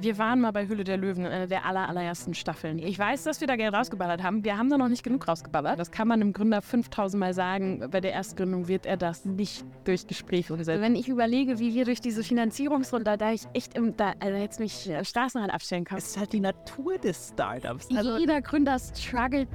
[0.00, 2.78] Wir waren mal bei Hülle der Löwen in einer der aller, allerersten Staffeln.
[2.78, 4.44] Ich weiß, dass wir da Geld rausgeballert haben.
[4.44, 5.78] Wir haben da noch nicht genug rausgeballert.
[5.78, 7.86] Das kann man dem Gründer 5000 Mal sagen.
[7.90, 10.80] Bei der Erstgründung wird er das nicht durch Gespräche umsetzen.
[10.80, 14.58] Wenn ich überlege, wie wir durch diese Finanzierungsrunde, da ich echt im, da, also jetzt
[14.58, 15.98] mich äh, Straßenrand abstellen kann.
[15.98, 17.88] Es ist halt die Natur des Startups.
[17.94, 19.48] Also Jeder Gründer struggelt.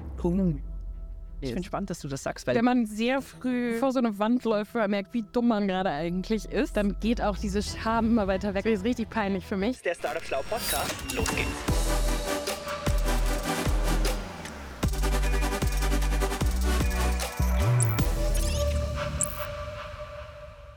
[1.46, 4.18] Ich finde spannend, dass du das sagst, weil Wenn man sehr früh vor so eine
[4.20, 7.62] Wand läuft, weil man merkt, wie dumm man gerade eigentlich ist, dann geht auch diese
[7.62, 8.64] Scham immer weiter weg.
[8.64, 9.82] Das ist richtig peinlich für mich.
[9.82, 10.94] Der Startup Schlau Podcast.
[11.14, 11.96] Los geht's.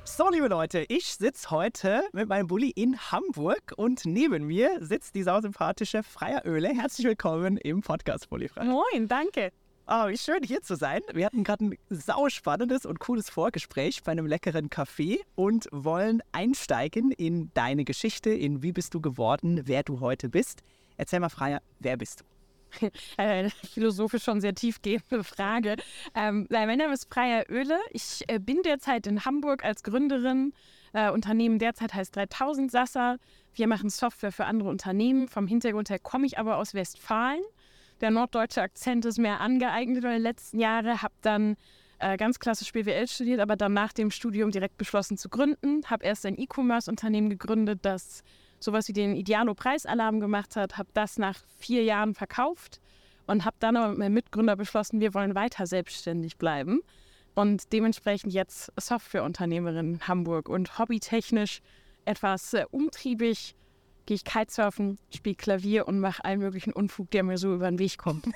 [0.05, 5.15] So, liebe Leute, ich sitze heute mit meinem Bulli in Hamburg und neben mir sitzt
[5.15, 6.71] die sausympathische Freier Öle.
[6.71, 8.65] Herzlich willkommen im Podcast Bulli Frei.
[8.65, 9.53] Moin, danke.
[9.91, 11.01] Oh, wie schön hier zu sein.
[11.15, 17.11] Wir hatten gerade ein sauspannendes und cooles Vorgespräch bei einem leckeren Kaffee und wollen einsteigen
[17.11, 20.63] in deine Geschichte, in wie bist du geworden, wer du heute bist.
[20.99, 22.91] Erzähl mal, Freier, wer bist du?
[23.17, 25.77] Eine philosophisch schon sehr tiefgehende Frage.
[26.15, 27.79] Ähm, mein Name ist Freier Öle.
[27.91, 30.53] Ich äh, bin derzeit in Hamburg als Gründerin.
[30.93, 33.17] Äh, Unternehmen derzeit heißt 3000 Sasser.
[33.55, 35.29] Wir machen Software für andere Unternehmen.
[35.29, 37.41] Vom Hintergrund her komme ich aber aus Westfalen.
[38.01, 41.03] Der norddeutsche Akzent ist mehr angeeignet in den letzten Jahren.
[41.03, 41.57] Habe dann
[41.99, 45.83] äh, ganz klassisch BWL studiert, aber dann nach dem Studium direkt beschlossen zu gründen.
[45.87, 48.23] Habe erst ein E-Commerce-Unternehmen gegründet, das
[48.61, 50.79] sowas wie den Idealo-Preisalarm gemacht hat.
[50.79, 52.81] Habe das nach vier Jahren verkauft
[53.27, 56.81] und habe dann aber mit meinem Mitgründer beschlossen, wir wollen weiter selbstständig bleiben.
[57.35, 61.61] Und dementsprechend jetzt Softwareunternehmerin in Hamburg und hobbytechnisch
[62.05, 63.55] etwas äh, umtriebig
[64.09, 67.79] gehe ich Kitesurfen, spiele Klavier und mache allen möglichen Unfug, der mir so über den
[67.79, 68.27] Weg kommt.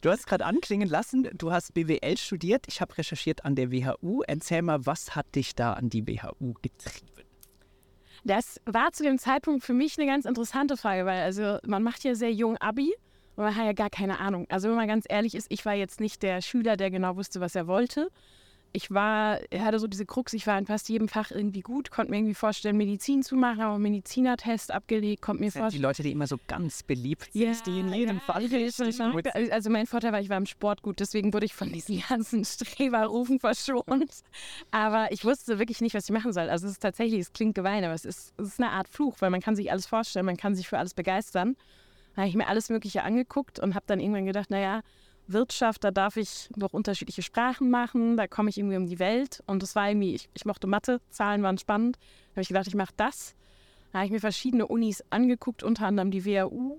[0.00, 2.66] Du hast gerade anklingen lassen, du hast BWL studiert.
[2.68, 4.22] Ich habe recherchiert an der WHU.
[4.28, 7.24] Erzähl mal, was hat dich da an die WHU getrieben?
[8.22, 12.04] Das war zu dem Zeitpunkt für mich eine ganz interessante Frage, weil also man macht
[12.04, 12.94] ja sehr jung Abi
[13.34, 14.46] und man hat ja gar keine Ahnung.
[14.50, 17.40] Also wenn man ganz ehrlich ist, ich war jetzt nicht der Schüler, der genau wusste,
[17.40, 18.08] was er wollte.
[18.72, 22.10] Ich war, hatte so diese Krux, ich war in fast jedem Fach irgendwie gut, konnte
[22.10, 25.82] mir irgendwie vorstellen, Medizin zu machen, aber Medizinertest abgelegt, konnte mir sind die vorstellen.
[25.82, 29.00] Leute, die immer so ganz beliebt sind, Ja, die in jedem ja, Fall richtig.
[29.50, 32.44] Also mein Vorteil war, ich war im Sport gut, deswegen wurde ich von diesen ganzen
[32.44, 34.12] Streberrufen verschont.
[34.70, 36.50] Aber ich wusste wirklich nicht, was ich machen soll.
[36.50, 39.16] Also es ist tatsächlich, es klingt gemein, aber es ist, es ist eine Art Fluch,
[39.20, 41.56] weil man kann sich alles vorstellen, man kann sich für alles begeistern.
[42.14, 44.82] Da habe ich mir alles Mögliche angeguckt und habe dann irgendwann gedacht, naja,
[45.28, 49.42] Wirtschaft, da darf ich noch unterschiedliche Sprachen machen, da komme ich irgendwie um die Welt.
[49.46, 51.96] Und das war irgendwie, ich, ich mochte Mathe, Zahlen waren spannend.
[51.96, 53.34] Da habe ich gedacht, ich mache das.
[53.92, 56.78] Da habe ich mir verschiedene Unis angeguckt, unter anderem die WHU,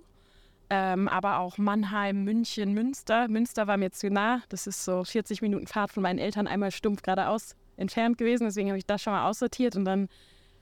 [0.70, 3.28] ähm, aber auch Mannheim, München, Münster.
[3.28, 4.42] Münster war mir zu nah.
[4.50, 8.46] Das ist so 40 Minuten Fahrt von meinen Eltern einmal stumpf geradeaus entfernt gewesen.
[8.46, 10.10] Deswegen habe ich das schon mal aussortiert und dann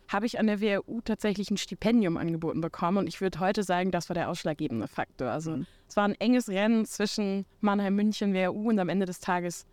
[0.07, 2.99] habe ich an der WHU tatsächlich ein Stipendium angeboten bekommen.
[2.99, 5.29] Und ich würde heute sagen, das war der ausschlaggebende Faktor.
[5.29, 9.65] Also es war ein enges Rennen zwischen Mannheim, München, WHU und am Ende des Tages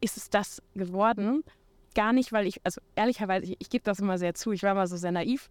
[0.00, 1.42] ist es das geworden.
[1.94, 4.74] Gar nicht, weil ich, also ehrlicherweise, ich, ich gebe das immer sehr zu, ich war
[4.74, 5.50] mal so sehr naiv.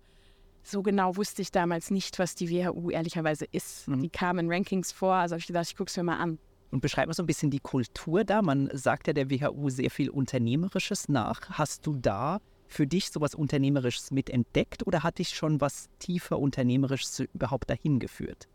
[0.64, 3.88] So genau wusste ich damals nicht, was die WHU ehrlicherweise ist.
[3.88, 6.40] Die kam in Rankings vor, also habe ich gedacht, ich gucke es mir mal an.
[6.72, 8.42] Und beschreib mal so ein bisschen die Kultur da.
[8.42, 11.40] Man sagt ja der WHU sehr viel Unternehmerisches nach.
[11.52, 17.22] Hast du da für dich sowas Unternehmerisches mitentdeckt oder hat dich schon was tiefer Unternehmerisches
[17.34, 18.50] überhaupt dahin geführt?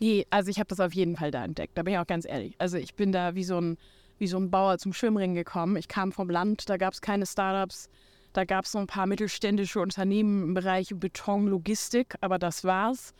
[0.00, 2.24] Nee, also ich habe das auf jeden Fall da entdeckt, da bin ich auch ganz
[2.24, 2.54] ehrlich.
[2.58, 3.78] Also ich bin da wie so ein,
[4.18, 5.76] wie so ein Bauer zum Schwimmring gekommen.
[5.76, 7.88] Ich kam vom Land, da gab es keine Startups,
[8.32, 13.14] da gab es so ein paar mittelständische Unternehmen im Bereich Beton, Logistik, aber das war's.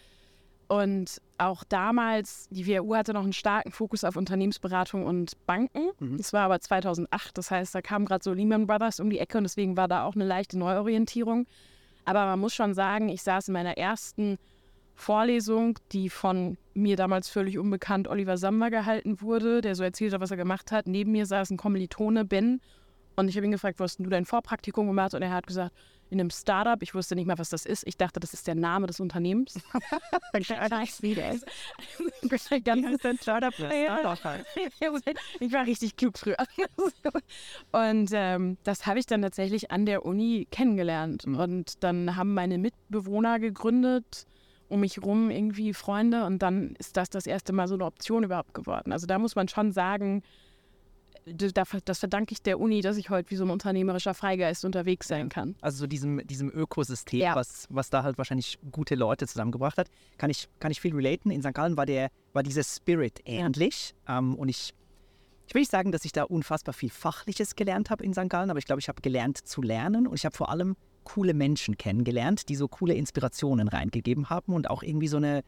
[0.68, 5.88] Und auch damals, die WHU hatte noch einen starken Fokus auf Unternehmensberatung und Banken.
[6.18, 9.38] Das war aber 2008, das heißt, da kam gerade so Lehman Brothers um die Ecke
[9.38, 11.46] und deswegen war da auch eine leichte Neuorientierung.
[12.04, 14.38] Aber man muss schon sagen, ich saß in meiner ersten
[14.94, 20.20] Vorlesung, die von mir damals völlig unbekannt Oliver Samba gehalten wurde, der so erzählt hat,
[20.20, 20.86] was er gemacht hat.
[20.86, 22.60] Neben mir saß ein Kommilitone, Ben,
[23.16, 25.12] und ich habe ihn gefragt, wo hast du dein Vorpraktikum gemacht?
[25.12, 25.74] Und er hat gesagt,
[26.10, 26.80] in einem Startup.
[26.82, 27.86] Ich wusste nicht mal, was das ist.
[27.86, 29.54] Ich dachte, das ist der Name des Unternehmens.
[35.40, 36.36] ich war richtig klug früher.
[37.72, 41.24] Und ähm, das habe ich dann tatsächlich an der Uni kennengelernt.
[41.24, 44.26] Und dann haben meine Mitbewohner gegründet,
[44.68, 46.24] um mich rum irgendwie Freunde.
[46.24, 48.92] Und dann ist das das erste Mal so eine Option überhaupt geworden.
[48.92, 50.22] Also da muss man schon sagen,
[51.34, 55.28] das verdanke ich der Uni, dass ich heute wie so ein unternehmerischer Freigeist unterwegs sein
[55.28, 55.56] kann.
[55.60, 57.34] Also so diesem, diesem Ökosystem, Ja.
[57.34, 61.30] was, was da halt wahrscheinlich gute Leute zusammengebracht hat, kann ich, kann ich viel relaten.
[61.30, 61.52] In St.
[61.54, 63.94] Gallen war, der, war dieser Spirit ähnlich.
[64.08, 64.72] Ähm, und ich,
[65.46, 68.28] ich will nicht sagen, dass ich da unfassbar viel Fachliches gelernt habe in St.
[68.28, 70.76] Gallen, aber ich glaube, ich habe gelernt zu lernen und ich habe vor allem
[71.08, 75.42] coole Menschen kennengelernt, die so coole Inspirationen reingegeben haben und auch irgendwie so eine,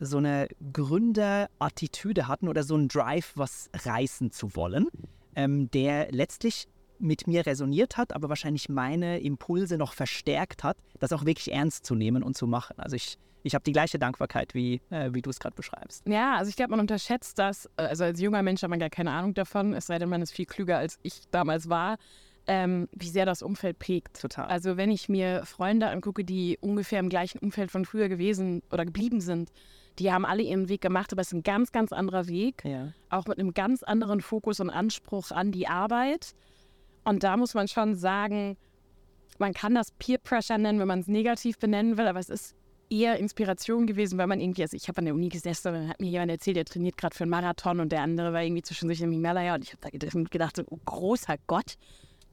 [0.00, 4.88] so eine Gründerattitüde hatten oder so einen Drive, was reißen zu wollen,
[5.36, 6.66] ähm, der letztlich
[6.98, 11.84] mit mir resoniert hat, aber wahrscheinlich meine Impulse noch verstärkt hat, das auch wirklich ernst
[11.84, 12.74] zu nehmen und zu machen.
[12.78, 16.08] Also ich, ich habe die gleiche Dankbarkeit, wie, äh, wie du es gerade beschreibst.
[16.08, 17.66] Ja, also ich glaube, man unterschätzt das.
[17.76, 20.22] äh, Also als junger Mensch hat man gar keine Ahnung davon, es sei denn, man
[20.22, 21.98] ist viel klüger, als ich damals war,
[22.46, 24.20] ähm, wie sehr das Umfeld prägt.
[24.20, 24.46] Total.
[24.46, 28.84] Also wenn ich mir Freunde angucke, die ungefähr im gleichen Umfeld von früher gewesen oder
[28.84, 29.50] geblieben sind,
[29.98, 32.62] die haben alle ihren Weg gemacht, aber es ist ein ganz, ganz anderer Weg.
[32.64, 32.92] ja.
[33.08, 36.34] auch mit einem ganz anderen Fokus und Anspruch an die Arbeit.
[37.04, 38.56] Und da muss man schon sagen,
[39.38, 42.54] man kann das Peer Pressure nennen, wenn man es negativ benennen will, aber es ist
[42.88, 45.88] eher Inspiration gewesen, weil man irgendwie, also ich habe an der Uni gesessen und dann
[45.88, 48.62] hat mir jemand erzählt, der trainiert gerade für einen Marathon und der andere war irgendwie
[48.62, 49.88] zwischendurch im Himalaya und ich habe da
[50.28, 51.74] gedacht- so, oh großer Gott,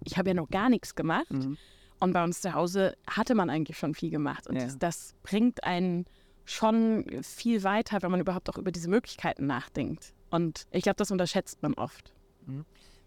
[0.05, 1.31] ich habe ja noch gar nichts gemacht.
[1.31, 1.57] Mhm.
[1.99, 4.47] Und bei uns zu Hause hatte man eigentlich schon viel gemacht.
[4.47, 4.65] Und Ja.
[4.65, 6.05] das, das bringt einen
[6.45, 10.13] schon viel weiter, wenn man überhaupt auch über diese Möglichkeiten nachdenkt.
[10.29, 12.13] Und ich glaube, das unterschätzt man oft.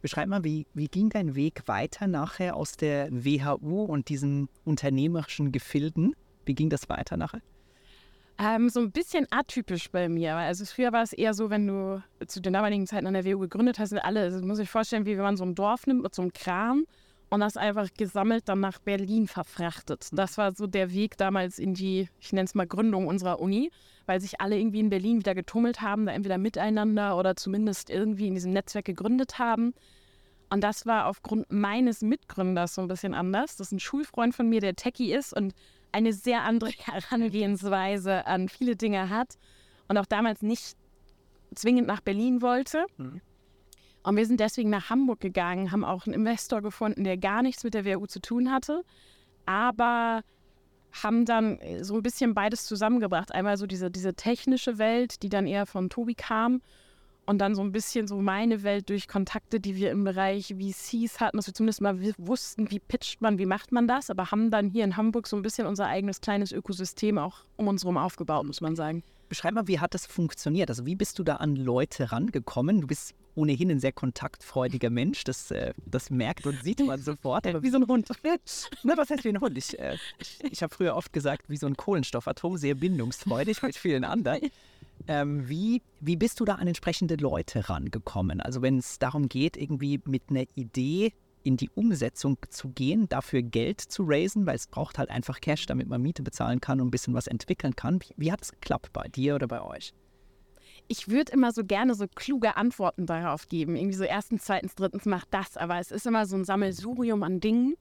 [0.00, 5.52] Beschreib mal, wie, wie ging dein Weg weiter nachher aus der WHU und diesen unternehmerischen
[5.52, 6.14] Gefilden?
[6.44, 7.42] Wie ging das weiter nachher?
[8.38, 10.36] Ähm, so ein bisschen atypisch bei mir.
[10.36, 13.38] Also früher war es eher so, wenn du zu den damaligen Zeiten an der WU
[13.38, 16.02] gegründet hast, sind alle, also muss ich vorstellen, wie wenn man so ein Dorf nimmt
[16.02, 16.84] mit so einem Kran
[17.30, 20.08] und das einfach gesammelt dann nach Berlin verfrachtet.
[20.12, 23.70] Das war so der Weg damals in die, ich nenne es mal Gründung unserer Uni,
[24.04, 28.28] weil sich alle irgendwie in Berlin wieder getummelt haben, da entweder miteinander oder zumindest irgendwie
[28.28, 29.72] in diesem Netzwerk gegründet haben.
[30.50, 33.56] Und das war aufgrund meines Mitgründers so ein bisschen anders.
[33.56, 35.54] Das ist ein Schulfreund von mir, der Techie ist und
[35.96, 39.38] eine sehr andere Herangehensweise an viele Dinge hat
[39.88, 40.76] und auch damals nicht
[41.54, 42.84] zwingend nach Berlin wollte.
[42.98, 43.22] Mhm.
[44.02, 47.64] Und wir sind deswegen nach Hamburg gegangen, haben auch einen Investor gefunden, der gar nichts
[47.64, 48.82] mit der WU zu tun hatte,
[49.46, 50.22] aber
[50.92, 53.32] haben dann so ein bisschen beides zusammengebracht.
[53.32, 56.62] Einmal so diese, diese technische Welt, die dann eher von Tobi kam
[57.26, 61.20] und dann so ein bisschen so meine Welt durch Kontakte, die wir im Bereich VCs
[61.20, 64.50] hatten, dass wir zumindest mal wussten, wie pitcht man, wie macht man das, aber haben
[64.50, 67.98] dann hier in Hamburg so ein bisschen unser eigenes kleines Ökosystem auch um uns herum
[67.98, 69.02] aufgebaut, muss man sagen.
[69.28, 70.70] Beschreib mal, wie hat das funktioniert?
[70.70, 72.80] Also wie bist du da an Leute rangekommen?
[72.80, 77.46] Du bist ohnehin ein sehr kontaktfreudiger Mensch, das, äh, das merkt und sieht man sofort.
[77.46, 78.08] Aber Wie so ein Hund.
[78.84, 79.58] Na, was heißt wie ein Hund?
[79.58, 83.76] Ich, äh, ich, ich habe früher oft gesagt, wie so ein Kohlenstoffatom, sehr bindungsfreudig mit
[83.76, 84.40] vielen anderen.
[85.08, 88.40] Ähm, wie, wie bist du da an entsprechende Leute rangekommen?
[88.40, 91.12] Also wenn es darum geht, irgendwie mit einer Idee
[91.44, 95.66] in die Umsetzung zu gehen, dafür Geld zu raisen, weil es braucht halt einfach Cash,
[95.66, 98.00] damit man Miete bezahlen kann und ein bisschen was entwickeln kann.
[98.00, 99.94] Wie, wie hat es geklappt bei dir oder bei euch?
[100.88, 103.76] Ich würde immer so gerne so kluge Antworten darauf geben.
[103.76, 105.56] Irgendwie so erstens, zweitens, drittens macht das.
[105.56, 107.76] Aber es ist immer so ein Sammelsurium an Dingen,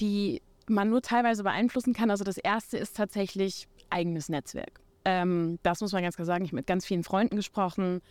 [0.00, 2.10] die man nur teilweise beeinflussen kann.
[2.10, 4.80] Also das erste ist tatsächlich eigenes Netzwerk.
[5.08, 6.44] Ähm, das muss man ganz klar sagen.
[6.44, 8.02] Ich habe mit ganz vielen Freunden gesprochen.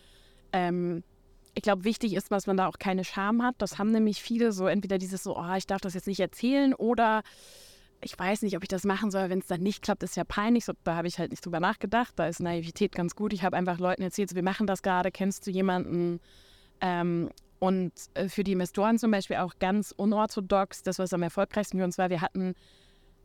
[0.51, 1.03] Ähm,
[1.53, 3.53] ich glaube, wichtig ist, dass man da auch keine Scham hat.
[3.59, 6.73] Das haben nämlich viele so entweder dieses so, oh, ich darf das jetzt nicht erzählen
[6.73, 7.21] oder
[8.01, 9.29] ich weiß nicht, ob ich das machen soll.
[9.29, 10.65] Wenn es dann nicht klappt, ist ja peinlich.
[10.65, 12.13] So, da habe ich halt nicht drüber nachgedacht.
[12.15, 13.31] Da ist Naivität ganz gut.
[13.31, 16.19] Ich habe einfach Leuten erzählt, so, wir machen das gerade, kennst du jemanden?
[16.81, 17.29] Ähm,
[17.59, 21.83] und äh, für die Investoren zum Beispiel auch ganz unorthodox, das was am erfolgreichsten für
[21.83, 22.55] uns war, wir hatten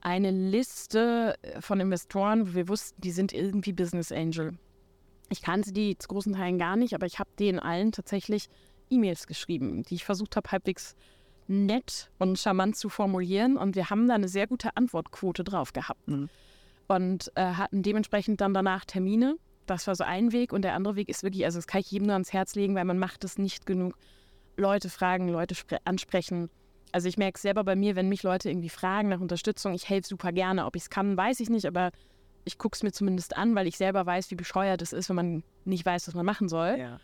[0.02, 4.58] eine Liste äh, von Investoren, wo wir wussten, die sind irgendwie Business Angel.
[5.30, 8.48] Ich kannte die zu großen Teilen gar nicht, aber ich habe denen allen tatsächlich
[8.90, 10.94] E-Mails geschrieben, die ich versucht habe, halbwegs
[11.48, 13.56] nett und charmant zu formulieren.
[13.56, 16.06] Und wir haben da eine sehr gute Antwortquote drauf gehabt.
[16.06, 16.28] Mhm.
[16.88, 19.36] Und äh, hatten dementsprechend dann danach Termine.
[19.66, 20.52] Das war so ein Weg.
[20.52, 22.74] Und der andere Weg ist wirklich, also das kann ich jedem nur ans Herz legen,
[22.74, 23.96] weil man macht es nicht genug.
[24.56, 26.50] Leute fragen, Leute spre- ansprechen.
[26.92, 29.88] Also ich merke es selber bei mir, wenn mich Leute irgendwie fragen nach Unterstützung, ich
[29.88, 30.66] helfe super gerne.
[30.66, 31.90] Ob ich es kann, weiß ich nicht, aber
[32.44, 35.16] ich gucke es mir zumindest an, weil ich selber weiß, wie bescheuert es ist, wenn
[35.16, 36.76] man nicht weiß, was man machen soll.
[36.78, 37.00] Ja.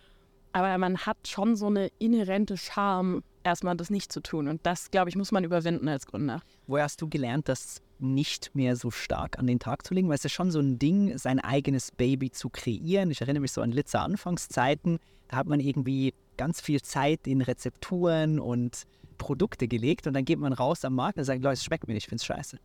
[0.53, 4.49] Aber man hat schon so eine inhärente Scham, erstmal das nicht zu tun.
[4.49, 6.43] Und das, glaube ich, muss man überwinden als Gründer.
[6.67, 10.09] Woher hast du gelernt, das nicht mehr so stark an den Tag zu legen?
[10.09, 13.11] Weil es ist schon so ein Ding, sein eigenes Baby zu kreieren.
[13.11, 14.99] Ich erinnere mich so an Litzer Anfangszeiten.
[15.29, 18.85] Da hat man irgendwie ganz viel Zeit in Rezepturen und
[19.19, 21.95] Produkte gelegt und dann geht man raus am Markt und sagt, Leute, es schmeckt mir
[21.95, 22.59] nicht, ich finde es scheiße.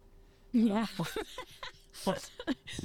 [0.53, 0.87] Ja.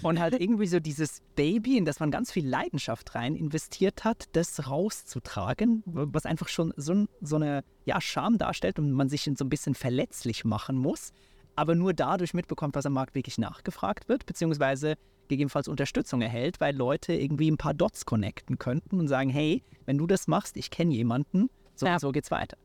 [0.03, 4.29] Und halt irgendwie so dieses Baby, in das man ganz viel Leidenschaft rein investiert hat,
[4.33, 9.45] das rauszutragen, was einfach schon so, so eine ja, Scham darstellt und man sich so
[9.45, 11.13] ein bisschen verletzlich machen muss,
[11.57, 14.97] aber nur dadurch mitbekommt, was am Markt wirklich nachgefragt wird, beziehungsweise
[15.29, 19.99] gegebenenfalls Unterstützung erhält, weil Leute irgendwie ein paar Dots connecten könnten und sagen, hey, wenn
[19.99, 21.99] du das machst, ich kenne jemanden, so, Ja.
[21.99, 22.57] so geht's weiter.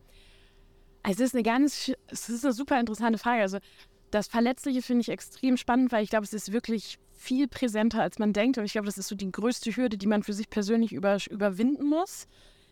[1.03, 3.41] Es ist eine ganz, es ist eine super interessante Frage.
[3.41, 3.57] Also
[4.11, 8.19] das Verletzliche finde ich extrem spannend, weil ich glaube, es ist wirklich viel präsenter, als
[8.19, 8.57] man denkt.
[8.57, 11.17] Und ich glaube, das ist so die größte Hürde, die man für sich persönlich über,
[11.29, 12.27] überwinden muss.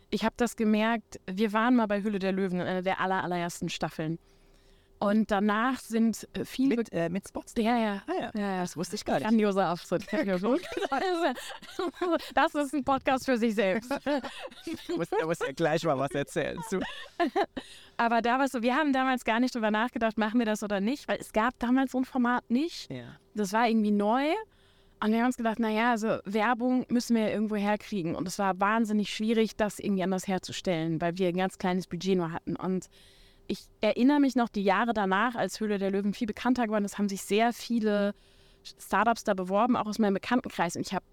[0.09, 3.23] Ich habe das gemerkt, wir waren mal bei Hülle der Löwen in einer der aller,
[3.23, 4.19] allerersten Staffeln.
[5.01, 6.75] Und danach sind äh, viele.
[6.75, 7.55] Mit, äh, mit Spots?
[7.57, 8.03] ja, ja.
[8.05, 8.31] Ah, ja.
[8.35, 8.61] ja, ja.
[8.61, 9.23] Das wusste ich gar nicht.
[9.23, 10.05] Grandioser Auftritt.
[12.35, 13.91] Das ist ein Podcast für sich selbst.
[14.87, 16.59] Du musst, du musst ja gleich mal was erzählen.
[17.97, 20.61] Aber da war es so, wir haben damals gar nicht drüber nachgedacht, machen wir das
[20.61, 22.91] oder nicht, weil es gab damals so ein Format nicht.
[22.91, 23.17] Ja.
[23.33, 24.25] Das war irgendwie neu.
[25.03, 28.13] Und wir haben uns gedacht, naja, also Werbung müssen wir irgendwo herkriegen.
[28.13, 32.17] Und es war wahnsinnig schwierig, das irgendwie anders herzustellen, weil wir ein ganz kleines Budget
[32.17, 32.55] nur hatten.
[32.55, 32.87] Und
[33.51, 36.97] ich erinnere mich noch, die Jahre danach, als Höhle der Löwen viel bekannter geworden ist,
[36.97, 38.13] haben sich sehr viele
[38.63, 40.77] Startups da beworben, auch aus meinem Bekanntenkreis.
[40.77, 41.05] Und ich habe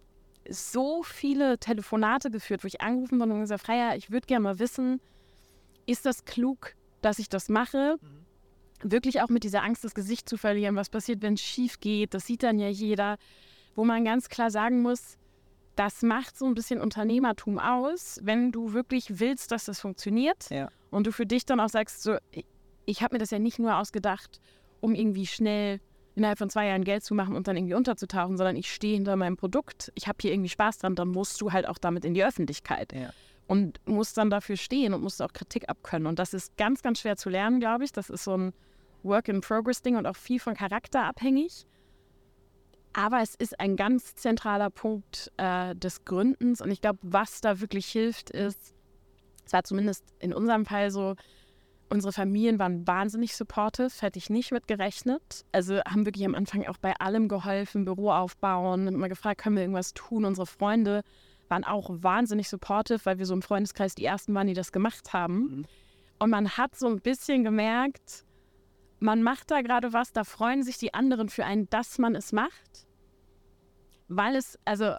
[0.48, 4.58] so viele Telefonate geführt, wo ich angerufen wurde und gesagt, Freier, ich würde gerne mal
[4.60, 5.00] wissen,
[5.86, 7.96] ist das klug, dass ich das mache?
[8.84, 10.76] Wirklich auch mit dieser Angst, das Gesicht zu verlieren.
[10.76, 12.14] Was passiert, wenn es schief geht?
[12.14, 13.16] Das sieht dann ja jeder.
[13.74, 15.18] Wo man ganz klar sagen muss,
[15.74, 20.68] das macht so ein bisschen Unternehmertum aus, wenn du wirklich willst, dass das funktioniert Ja.
[20.90, 22.16] Und du für dich dann auch sagst, so,
[22.86, 24.40] ich, habe mir das ja nicht nur ausgedacht,
[24.80, 25.80] um irgendwie schnell
[26.14, 29.16] innerhalb von zwei Jahren Geld zu machen und dann irgendwie unterzutauchen, sondern ich stehe hinter
[29.16, 32.14] meinem Produkt, ich habe hier irgendwie Spaß dran, dann musst du halt auch damit in
[32.14, 33.10] die Öffentlichkeit Ja.
[33.46, 36.06] und musst dann dafür stehen und musst auch Kritik abkönnen.
[36.06, 37.92] Und das ist ganz, ganz schwer zu lernen, glaube ich.
[37.92, 38.52] Das ist so ein
[39.04, 41.66] Work-in-Progress-Ding und auch viel von Charakter abhängig.
[42.94, 46.60] Aber es ist ein ganz zentraler Punkt äh, des Gründens.
[46.60, 48.74] Und ich glaube, was da wirklich hilft, ist,
[49.48, 51.14] es war zumindest in unserem Fall so,
[51.88, 55.46] unsere Familien waren wahnsinnig supportive, hätte ich nicht mit gerechnet.
[55.52, 59.56] Also haben wirklich am Anfang auch bei allem geholfen, Büro aufbauen, haben immer gefragt, können
[59.56, 60.26] wir irgendwas tun.
[60.26, 61.00] Unsere Freunde
[61.48, 65.14] waren auch wahnsinnig supportive, weil wir so im Freundeskreis die ersten waren, die das gemacht
[65.14, 65.38] haben.
[65.38, 65.66] Mhm.
[66.18, 68.26] Und man hat so ein bisschen gemerkt,
[69.00, 72.32] man macht da gerade was, da freuen sich die anderen für einen, dass man es
[72.32, 72.86] macht.
[74.08, 74.96] Weil es, also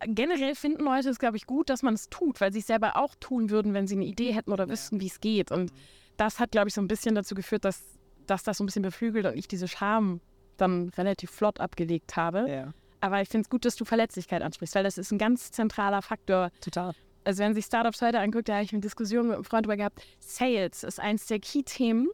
[0.00, 2.96] generell finden Leute es, glaube ich, gut, dass man es tut, weil sie es selber
[2.96, 5.50] auch tun würden, wenn sie eine Idee hätten oder wüssten, wie es geht.
[5.50, 5.72] Und
[6.16, 8.82] das hat, glaube ich, so ein bisschen dazu geführt, dass, dass das so ein bisschen
[8.82, 10.20] beflügelt und ich diese Scham
[10.56, 12.48] dann relativ flott abgelegt habe.
[12.48, 12.72] ja.
[13.00, 16.00] Aber ich finde es gut, dass du Verletzlichkeit ansprichst, weil das ist ein ganz zentraler
[16.00, 16.50] Faktor.
[16.62, 16.94] Total.
[17.24, 19.76] Also wenn sich Startups heute anguckt, da habe ich eine Diskussion mit einem Freund darüber
[19.76, 22.08] gehabt, Sales ist eins der Key-Themen,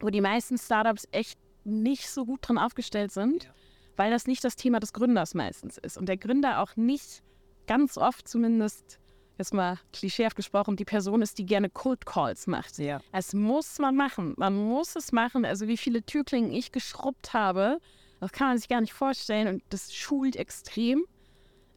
[0.00, 3.50] wo die meisten Startups echt nicht so gut dran aufgestellt sind, Ja.
[3.96, 5.98] Weil das nicht das Thema des Gründers meistens ist.
[5.98, 7.22] Und der Gründer auch nicht
[7.66, 8.98] ganz oft zumindest,
[9.38, 12.78] jetzt mal klischeehaft gesprochen, die Person ist, die gerne Cold Calls macht.
[12.78, 13.00] Ja.
[13.12, 14.34] Es muss man machen.
[14.36, 15.44] Man muss es machen.
[15.44, 17.78] Also wie viele Türklingen ich geschrubbt habe,
[18.20, 21.04] das kann man sich gar nicht vorstellen und das schult extrem.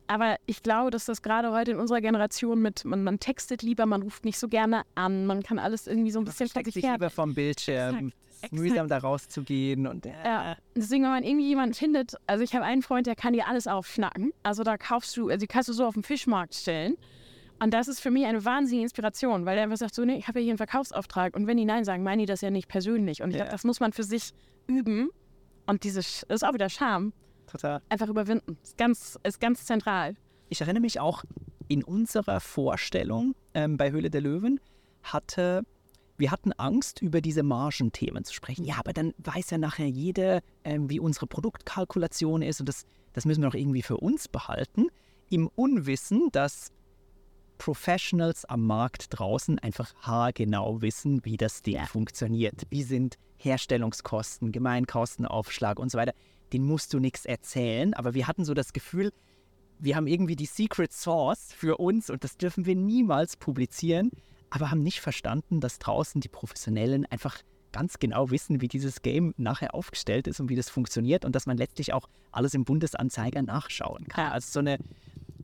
[0.07, 3.85] Aber ich glaube, dass das gerade heute in unserer Generation mit, man, man textet lieber,
[3.85, 6.73] man ruft nicht so gerne an, man kann alles irgendwie so ein bisschen vor Versteckt
[6.73, 8.11] sich lieber vom Bildschirm.
[8.41, 8.53] Exakt.
[8.53, 12.65] Mühsam da rauszugehen und äh, Ja, deswegen, wenn man irgendwie jemanden findet, also ich habe
[12.65, 14.31] einen Freund, der kann dir alles aufschnacken.
[14.43, 16.95] Also da kaufst du, also die kannst du so auf den Fischmarkt stellen.
[17.61, 20.27] Und das ist für mich eine wahnsinnige Inspiration, weil er einfach sagt, so, nee, ich
[20.29, 21.35] habe ja hier einen Verkaufsauftrag.
[21.35, 23.21] Und wenn die Nein sagen, meinen die das ja nicht persönlich.
[23.21, 23.41] Und ich Ja.
[23.43, 24.31] glaube, das muss man für sich
[24.67, 25.09] üben.
[25.65, 27.11] Und dieses ist auch wieder Scham,
[27.47, 27.81] total.
[27.89, 28.57] einfach überwinden.
[28.63, 30.15] Ist ganz, ist ganz zentral.
[30.47, 31.25] Ich erinnere mich auch
[31.67, 34.61] in unserer Vorstellung ähm, bei Höhle der Löwen
[35.03, 35.63] hatte
[36.19, 38.65] wir hatten Angst, über diese Margenthemen zu sprechen.
[38.65, 43.25] Ja, aber dann weiß ja nachher jeder, ähm, wie unsere Produktkalkulation ist und das, das
[43.25, 44.87] müssen wir doch irgendwie für uns behalten.
[45.29, 46.71] Im Unwissen, dass
[47.57, 52.63] Professionals am Markt draußen einfach haargenau wissen, wie das Ding funktioniert.
[52.69, 56.13] Wie sind Herstellungskosten, Gemeinkostenaufschlag und so weiter.
[56.51, 59.11] Den musst du nichts erzählen, aber wir hatten so das Gefühl,
[59.79, 64.11] wir haben irgendwie die Secret Source für uns und das dürfen wir niemals publizieren,
[64.49, 67.37] aber haben nicht verstanden, dass draußen die Professionellen einfach
[67.71, 71.45] ganz genau wissen, wie dieses Game nachher aufgestellt ist und wie das funktioniert und dass
[71.45, 74.25] man letztlich auch alles im Bundesanzeiger nachschauen kann.
[74.25, 74.31] Ja.
[74.31, 74.79] Also so eine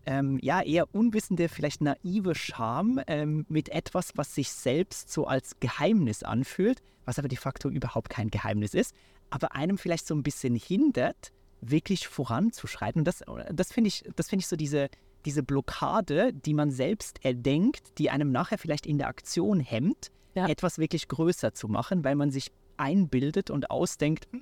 [0.05, 5.59] ähm, ja, eher unwissende, vielleicht naive Scham ähm, mit etwas, was sich selbst so als
[5.59, 8.95] Geheimnis anfühlt, was aber de facto überhaupt kein Geheimnis ist,
[9.29, 11.31] aber einem vielleicht so ein bisschen hindert,
[11.61, 13.01] wirklich voranzuschreiten.
[13.01, 14.89] Und das, das finde ich, das finde ich so diese,
[15.25, 20.47] diese Blockade, die man selbst erdenkt, die einem nachher vielleicht in der Aktion hemmt, Ja.
[20.47, 24.41] etwas wirklich größer zu machen, weil man sich einbildet und ausdenkt, hm,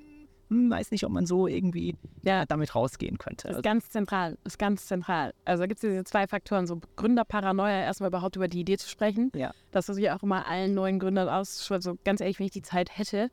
[0.50, 2.46] hm, weiß nicht, ob man so irgendwie Ja.
[2.46, 3.48] damit rausgehen könnte.
[3.48, 5.34] Ist Also, ganz zentral, ist ganz zentral.
[5.46, 8.90] Also da gibt es diese zwei Faktoren, so Gründerparanoia, erstmal überhaupt über die Idee zu
[8.90, 9.32] sprechen.
[9.36, 9.54] ja.
[9.72, 11.72] Das versuche ich auch immer allen neuen Gründern aus.
[11.72, 13.30] Also ganz ehrlich, wenn ich die Zeit hätte,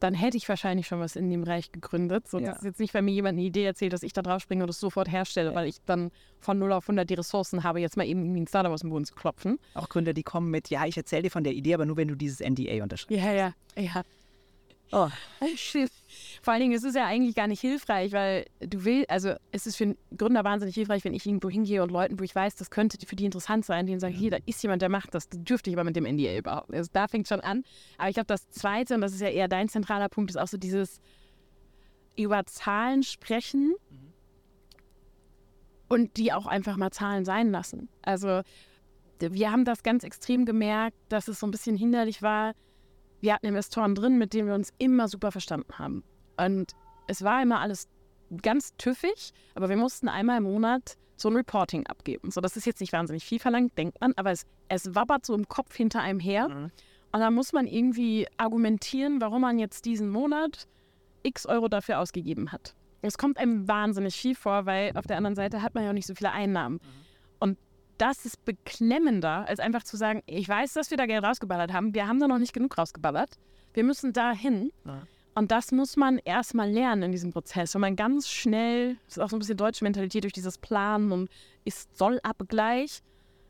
[0.00, 2.28] dann hätte ich wahrscheinlich schon was in dem Bereich gegründet.
[2.28, 2.48] So, Ja.
[2.48, 4.62] Das ist jetzt nicht, wenn mir jemand eine Idee erzählt, dass ich da drauf springe
[4.64, 7.96] und das sofort herstelle, weil ich dann von 0 auf 100 die Ressourcen habe, jetzt
[7.96, 9.58] mal eben irgendwie ein Startup aus dem Boden zu klopfen.
[9.74, 12.08] Auch Gründer, die kommen mit, ja, ich erzähle dir von der Idee, aber nur wenn
[12.08, 13.24] du dieses NDA unterschreibst.
[13.24, 14.02] Ja, ja, ja.
[14.90, 15.08] Oh.
[16.42, 19.66] Vor allen Dingen ist es ja eigentlich gar nicht hilfreich, weil du willst, also es
[19.66, 22.56] ist für einen Gründer wahnsinnig hilfreich, wenn ich irgendwo hingehe und Leuten, wo ich weiß,
[22.56, 25.28] das könnte für die interessant sein, denen sagen, hier, da ist jemand, der macht das,
[25.28, 26.72] das dürfte ich aber mit dem NDA überhaupt.
[26.72, 27.64] Also da fängt schon an.
[27.98, 30.48] Aber ich glaube, das Zweite, und das ist ja eher dein zentraler Punkt, ist auch
[30.48, 31.00] so dieses
[32.16, 33.74] über Zahlen sprechen
[35.88, 37.88] und die auch einfach mal Zahlen sein lassen.
[38.02, 38.42] Also
[39.20, 42.54] wir haben das ganz extrem gemerkt, dass es so ein bisschen hinderlich war.
[43.20, 46.04] Wir hatten Investoren drin, mit denen wir uns immer super verstanden haben.
[46.36, 46.72] Und
[47.06, 47.88] es war immer alles
[48.42, 52.30] ganz tüffig, aber wir mussten einmal im Monat so ein Reporting abgeben.
[52.30, 55.34] So, das ist jetzt nicht wahnsinnig viel verlangt, denkt man, aber es, es wabbert so
[55.34, 56.48] im Kopf hinter einem her.
[56.48, 56.70] Mhm.
[57.10, 60.68] Und da muss man irgendwie argumentieren, warum man jetzt diesen Monat
[61.22, 62.74] x Euro dafür ausgegeben hat.
[63.02, 65.94] Es kommt einem wahnsinnig viel vor, weil auf der anderen Seite hat man ja auch
[65.94, 66.76] nicht so viele Einnahmen.
[66.76, 66.82] Und
[67.98, 71.94] das ist beklemmender, als einfach zu sagen, ich weiß, dass wir da Geld rausgeballert haben,
[71.94, 73.38] wir haben da noch nicht genug rausgeballert,
[73.74, 74.72] wir müssen da hin.
[74.84, 75.02] Ja.
[75.34, 77.74] Und das muss man erstmal lernen in diesem Prozess.
[77.74, 81.12] Wenn man ganz schnell, das ist auch so ein bisschen deutsche Mentalität durch dieses Planen
[81.12, 81.30] und
[81.64, 83.02] ist Sollabgleich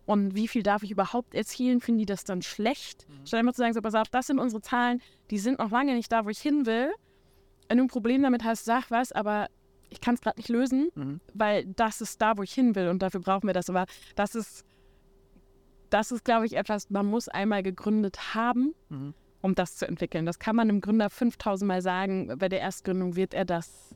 [0.05, 3.07] und wie viel darf ich überhaupt erzielen, finden die das dann schlecht?
[3.25, 5.01] Statt einfach zu sagen, so, pass auf, das sind unsere Zahlen,
[5.31, 6.91] die sind noch lange nicht da, wo ich hin will.
[7.69, 9.49] Wenn du ein Problem damit hast, sag was, aber
[9.91, 11.21] ich kann es gerade nicht lösen, Mhm.
[11.35, 13.69] weil das ist da, wo ich hin will und dafür brauchen wir das.
[13.71, 14.65] Aber das ist,
[15.91, 19.15] das ist, glaube ich, etwas, man muss einmal gegründet haben, Mhm.
[19.41, 20.27] um das zu entwickeln.
[20.27, 22.35] Das kann man einem Gründer 5000 Mal sagen.
[22.39, 23.95] Bei der Erstgründung wird er das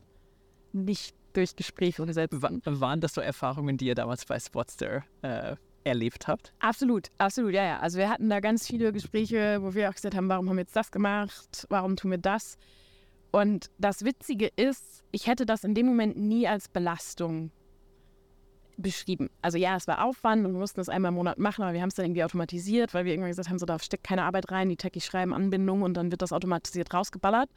[0.71, 2.41] nicht durch Gespräche umsetzen.
[2.41, 6.53] Wa- Waren das so Erfahrungen, die ihr damals bei Spotster äh, erlebt habt?
[6.59, 7.79] Absolut, absolut, ja, ja.
[7.79, 10.61] Also wir hatten da ganz viele Gespräche, wo wir auch gesagt haben, warum haben wir
[10.63, 12.57] jetzt das gemacht, warum tun wir das?
[13.33, 17.51] Und das Witzige ist, ich hätte das in dem Moment nie als Belastung
[18.77, 19.31] beschrieben.
[19.41, 21.81] Also ja, es war Aufwand und wir mussten das einmal im Monat machen, aber wir
[21.81, 24.51] haben es dann irgendwie automatisiert, weil wir irgendwann gesagt haben, so da steckt keine Arbeit
[24.51, 27.49] rein, die Techies schreiben Anbindungen und dann wird das automatisiert rausgeballert.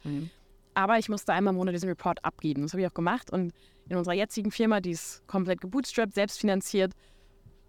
[0.73, 2.63] Aber ich musste einmal im Monat diesen Report abgeben.
[2.63, 3.31] Das habe ich auch gemacht.
[3.31, 3.53] Und
[3.87, 6.93] in unserer jetzigen Firma, die ist komplett gebootstrapped, selbstfinanziert,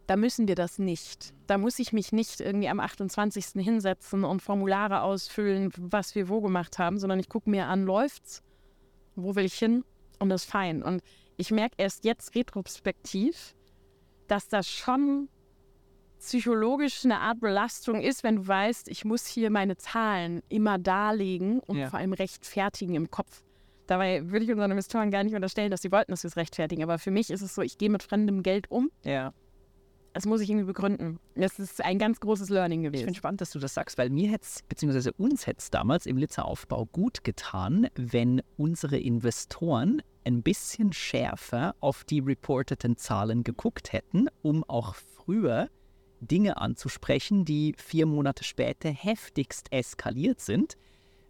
[0.09, 1.33] da müssen wir das nicht.
[1.47, 3.62] Da muss ich mich nicht irgendwie am 28.
[3.62, 8.42] hinsetzen und Formulare ausfüllen, was wir wo gemacht haben, sondern ich gucke mir an, läuft's?
[9.14, 9.85] Wo will ich hin?
[10.18, 10.83] Und das ist fein.
[10.83, 11.03] Und
[11.37, 13.55] ich merke erst jetzt retrospektiv,
[14.27, 15.29] dass das schon
[16.18, 21.61] psychologisch eine Art Belastung ist, wenn du weißt, ich muss hier meine Zahlen immer darlegen
[21.61, 21.90] und Ja.
[21.90, 23.44] vor allem rechtfertigen im Kopf.
[23.87, 26.83] Dabei würde ich unseren Investoren gar nicht unterstellen, dass sie wollten, dass wir es rechtfertigen.
[26.83, 28.90] Aber für mich ist es so, ich gehe mit fremdem Geld um.
[29.05, 29.33] Ja.
[30.18, 31.20] Das muss ich irgendwie begründen.
[31.37, 33.04] Das ist ein ganz großes Learning Ich gewesen.
[33.04, 36.07] finde spannend, dass du das sagst, weil mir hätte es, beziehungsweise uns hätte es damals
[36.07, 43.92] im Litzeraufbau gut getan, wenn unsere Investoren ein bisschen schärfer auf die reporteten Zahlen geguckt
[43.92, 45.68] hätten, um auch früher
[46.18, 50.76] Dinge anzusprechen, die vier Monate später heftigst eskaliert sind,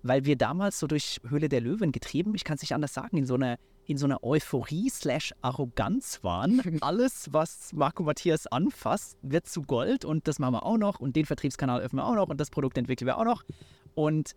[0.02, 3.18] weil wir damals so durch Höhle der Löwen getrieben, ich kann es nicht anders sagen,
[3.18, 6.62] in so einer in so einer Euphorie slash Arroganz waren.
[6.82, 11.16] Alles, was Marco Matthias anfasst, wird zu Gold und das machen wir auch noch und
[11.16, 13.44] den Vertriebskanal öffnen wir auch noch und das Produkt entwickeln wir auch noch.
[13.94, 14.36] Und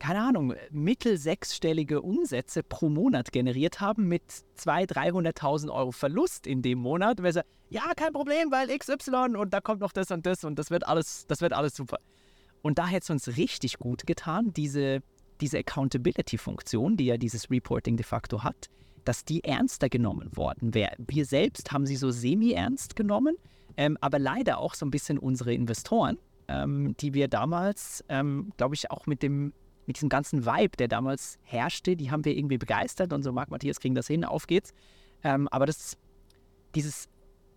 [0.00, 4.22] keine Ahnung, mittel sechsstellige Umsätze pro Monat generiert haben mit
[4.58, 7.20] 200.000, 300.000 Euro Verlust in dem Monat.
[7.20, 10.58] Und sagen, ja, kein Problem, weil XY und da kommt noch das und das und
[10.58, 11.98] das wird alles, das wird alles super.
[12.62, 15.02] Und da hätte es uns richtig gut getan, diese,
[15.40, 18.68] diese Accountability-Funktion, die ja dieses Reporting de facto hat,
[19.08, 20.94] dass die ernster genommen worden wäre.
[20.98, 23.36] Wir selbst haben sie so semi-ernst genommen,
[23.78, 28.74] ähm, aber leider auch so ein bisschen unsere Investoren, ähm, die wir damals, ähm, glaube
[28.74, 29.54] ich, auch mit dem
[29.86, 33.50] mit diesem ganzen Vibe, der damals herrschte, die haben wir irgendwie begeistert und so, Marc
[33.50, 34.74] Matthias kriegen das hin, auf geht's.
[35.24, 35.96] Ähm, aber das,
[36.74, 37.08] dieses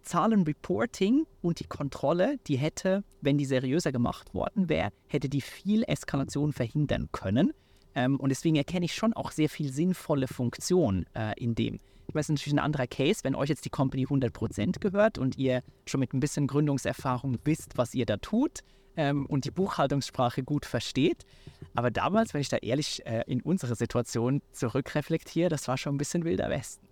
[0.04, 5.84] Zahlenreporting und die Kontrolle, die hätte, wenn die seriöser gemacht worden wäre, hätte die viel
[5.84, 7.52] Eskalation verhindern können.
[7.96, 11.80] Ähm, und deswegen erkenne ich schon auch sehr viel sinnvolle Funktion äh, in dem.
[12.08, 15.64] Ich weiß, natürlich ein anderer Case, wenn euch jetzt die Company 100% gehört und ihr
[15.86, 18.60] schon mit ein bisschen Gründungserfahrung wisst, was ihr da tut
[18.98, 21.26] ähm, und die Buchhaltungssprache gut versteht.
[21.74, 25.98] Aber damals, wenn ich da ehrlich äh, in unsere Situation zurückreflektiere, das war schon ein
[25.98, 26.86] bisschen wilder Westen.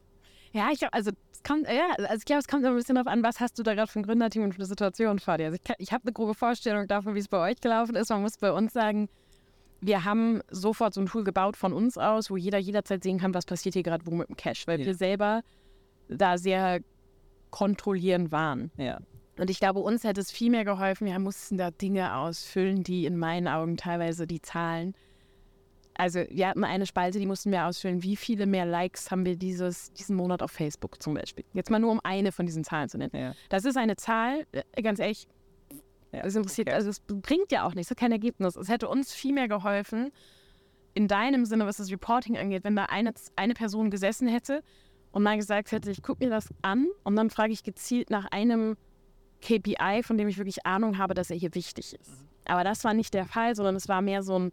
[0.52, 3.22] Ja, ich glaube, also es kommt, ja, also ich es kommt ein bisschen darauf an,
[3.22, 5.48] was hast du da gerade für ein Gründerteam und für eine Situation vor dir.
[5.48, 8.10] Also ich, ich habe eine grobe Vorstellung davon, wie es bei euch gelaufen ist.
[8.10, 9.10] Man muss bei uns sagen,
[9.82, 13.34] wir haben sofort so ein Tool gebaut von uns aus, wo jeder jederzeit sehen kann,
[13.34, 14.86] was passiert hier gerade wo mit dem Cash, weil Ja.
[14.86, 15.42] wir selber
[16.10, 16.82] da sehr
[17.52, 18.72] kontrollierend waren.
[18.78, 19.00] Ja.
[19.38, 21.08] Und ich glaube, uns hätte es viel mehr geholfen.
[21.08, 24.94] Wir mussten da Dinge ausfüllen, die in meinen Augen teilweise die Zahlen.
[25.94, 28.04] Also wir hatten eine Spalte, die mussten wir ausfüllen.
[28.04, 31.44] Wie viele mehr Likes haben wir dieses, diesen Monat auf Facebook zum Beispiel?
[31.54, 33.12] Jetzt mal nur um eine von diesen Zahlen zu nennen.
[33.14, 33.34] Ja.
[33.50, 35.28] Das ist eine Zahl, äh, ganz ehrlich,
[36.12, 36.76] Ja, es interessiert, okay.
[36.76, 38.56] also es bringt ja auch nichts, kein Ergebnis.
[38.56, 40.12] Es hätte uns viel mehr geholfen,
[40.94, 44.64] in deinem Sinne, was das Reporting angeht, wenn da eine, eine Person gesessen hätte
[45.12, 48.26] und mal gesagt hätte, ich gucke mir das an und dann frage ich gezielt nach
[48.32, 48.76] einem
[49.42, 52.26] KPI, von dem ich wirklich Ahnung habe, dass er hier wichtig ist.
[52.46, 54.52] Aber das war nicht der Fall, sondern es war mehr so ein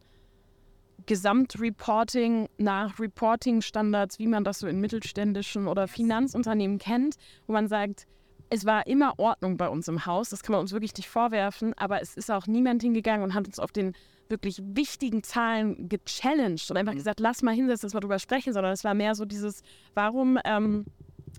[1.07, 7.17] Gesamtreporting nach Reporting-Standards, wie man das so in mittelständischen oder Finanzunternehmen kennt,
[7.47, 8.07] wo man sagt,
[8.51, 11.75] es war immer Ordnung bei uns im Haus, das kann man uns wirklich nicht vorwerfen,
[11.75, 13.95] aber es ist auch niemand hingegangen und hat uns auf den
[14.29, 16.99] wirklich wichtigen Zahlen gechallenged und einfach mhm.
[16.99, 19.63] gesagt, lass mal hinsetzen, lass mal drüber sprechen, sondern es war mehr so dieses,
[19.95, 20.85] warum, ähm,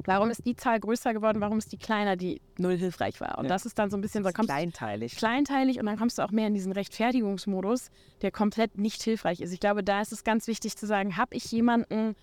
[0.05, 3.37] warum ist die Zahl größer geworden, warum ist die kleiner, die null hilfreich war.
[3.37, 3.49] Und ja.
[3.49, 5.15] das ist dann so ein bisschen so, kommst, kleinteilig.
[5.17, 7.89] Kleinteilig und dann kommst du auch mehr in diesen Rechtfertigungsmodus,
[8.21, 9.51] der komplett nicht hilfreich ist.
[9.51, 12.15] Ich glaube, da ist es ganz wichtig zu sagen, habe ich jemanden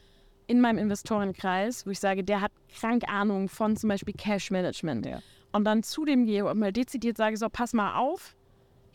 [0.47, 5.07] in meinem Investorenkreis, wo ich sage, der hat krank Ahnung von zum Beispiel Cash Management.
[5.07, 5.21] Ja.
[5.53, 8.35] Und dann zu dem gehe und mal dezidiert sage, so, pass mal auf,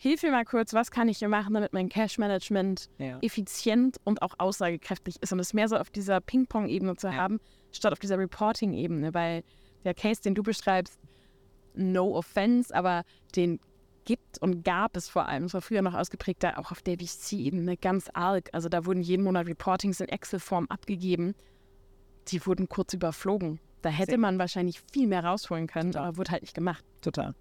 [0.00, 3.18] hilf mir mal kurz, was kann ich hier machen, damit mein Cash-Management ja.
[3.20, 5.32] effizient und auch aussagekräftig ist.
[5.32, 7.14] Und es mehr so auf dieser Ping-Pong-Ebene zu ja.
[7.14, 7.38] haben,
[7.70, 9.12] statt auf dieser Reporting-Ebene.
[9.12, 9.42] Weil
[9.84, 10.98] der Case, den du beschreibst,
[11.74, 13.04] no offense, aber
[13.36, 13.60] den
[14.04, 17.76] gibt und gab es vor allem, es war früher noch ausgeprägter, auch auf der VC-Ebene
[17.76, 18.48] ganz arg.
[18.52, 21.34] Also da wurden jeden Monat Reportings in Excel-Form abgegeben.
[22.28, 23.60] Die wurden kurz überflogen.
[23.82, 26.08] Da hätte man wahrscheinlich viel mehr rausholen können, Total.
[26.08, 26.84] aber wurde halt nicht gemacht.
[27.00, 27.34] Total.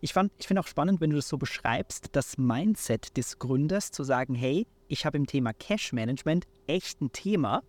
[0.00, 4.04] Ich, ich finde auch spannend, wenn du das so beschreibst, das Mindset des Gründers zu
[4.04, 7.62] sagen, hey, ich habe im Thema Cash Management echt ein Thema.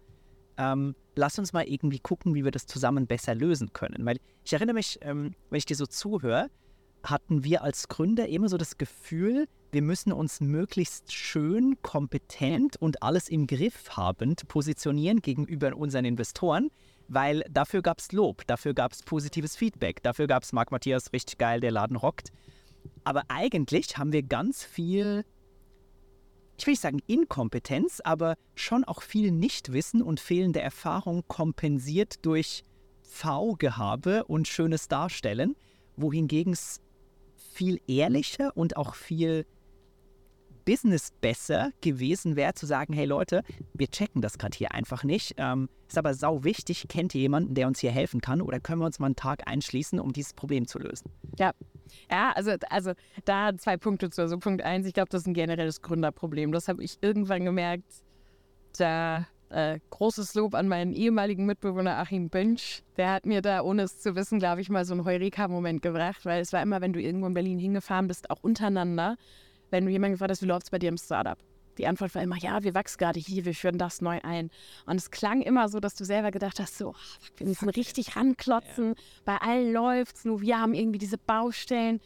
[0.57, 4.05] Ähm, lass uns mal irgendwie gucken, wie wir das zusammen besser lösen können.
[4.05, 6.49] Weil ich erinnere mich, ähm, wenn ich dir so zuhöre,
[7.03, 13.03] hatten wir als Gründer immer so das Gefühl, wir müssen uns möglichst schön, kompetent und
[13.03, 16.69] alles im Griff habend positionieren gegenüber unseren Investoren,
[17.07, 21.13] weil dafür gab es Lob, dafür gab es positives Feedback, dafür gab es Marc Matthias
[21.13, 22.31] richtig geil, der Laden rockt.
[23.03, 25.23] Aber eigentlich haben wir ganz viel,
[26.57, 32.63] ich will nicht sagen Inkompetenz, aber schon auch viel Nichtwissen und fehlende Erfahrung kompensiert durch
[33.03, 35.55] V-Gehabe und schönes Darstellen,
[35.95, 36.81] wohingegen es
[37.59, 39.45] viel ehrlicher und auch viel
[40.63, 43.43] Business besser gewesen wäre, zu sagen, hey Leute,
[43.73, 45.33] wir checken das gerade hier einfach nicht.
[45.35, 48.79] Ähm, ist aber sau wichtig, kennt ihr jemanden, der uns hier helfen kann oder können
[48.79, 51.11] wir uns mal einen Tag einschließen, um dieses Problem zu lösen?
[51.37, 51.51] Ja.
[52.09, 52.93] Ja, also, also
[53.25, 54.21] da zwei Punkte zu.
[54.21, 56.53] Also Punkt eins, ich glaube, das ist ein generelles Gründerproblem.
[56.53, 57.91] Das habe ich irgendwann gemerkt.
[58.77, 62.83] Da äh, großes Lob an meinen ehemaligen Mitbewohner Achim Bönsch.
[62.97, 66.25] Der hat mir da, ohne es zu wissen, glaube ich, mal so einen Heureka-Moment gebracht,
[66.25, 69.17] weil es war immer, wenn du irgendwo in Berlin hingefahren bist, auch untereinander,
[69.71, 71.37] wenn du jemanden gefragt hast, wie läuft es bei dir im Startup?
[71.77, 74.49] Die Antwort war immer, ja, wir wachsen gerade hier, wir führen das neu ein.
[74.85, 76.95] Und es klang immer so, dass du selber gedacht hast, so, oh,
[77.37, 78.93] wir müssen richtig ranklotzen, ja.
[79.23, 82.01] bei allen läuft es, nur wir haben irgendwie diese Baustellen.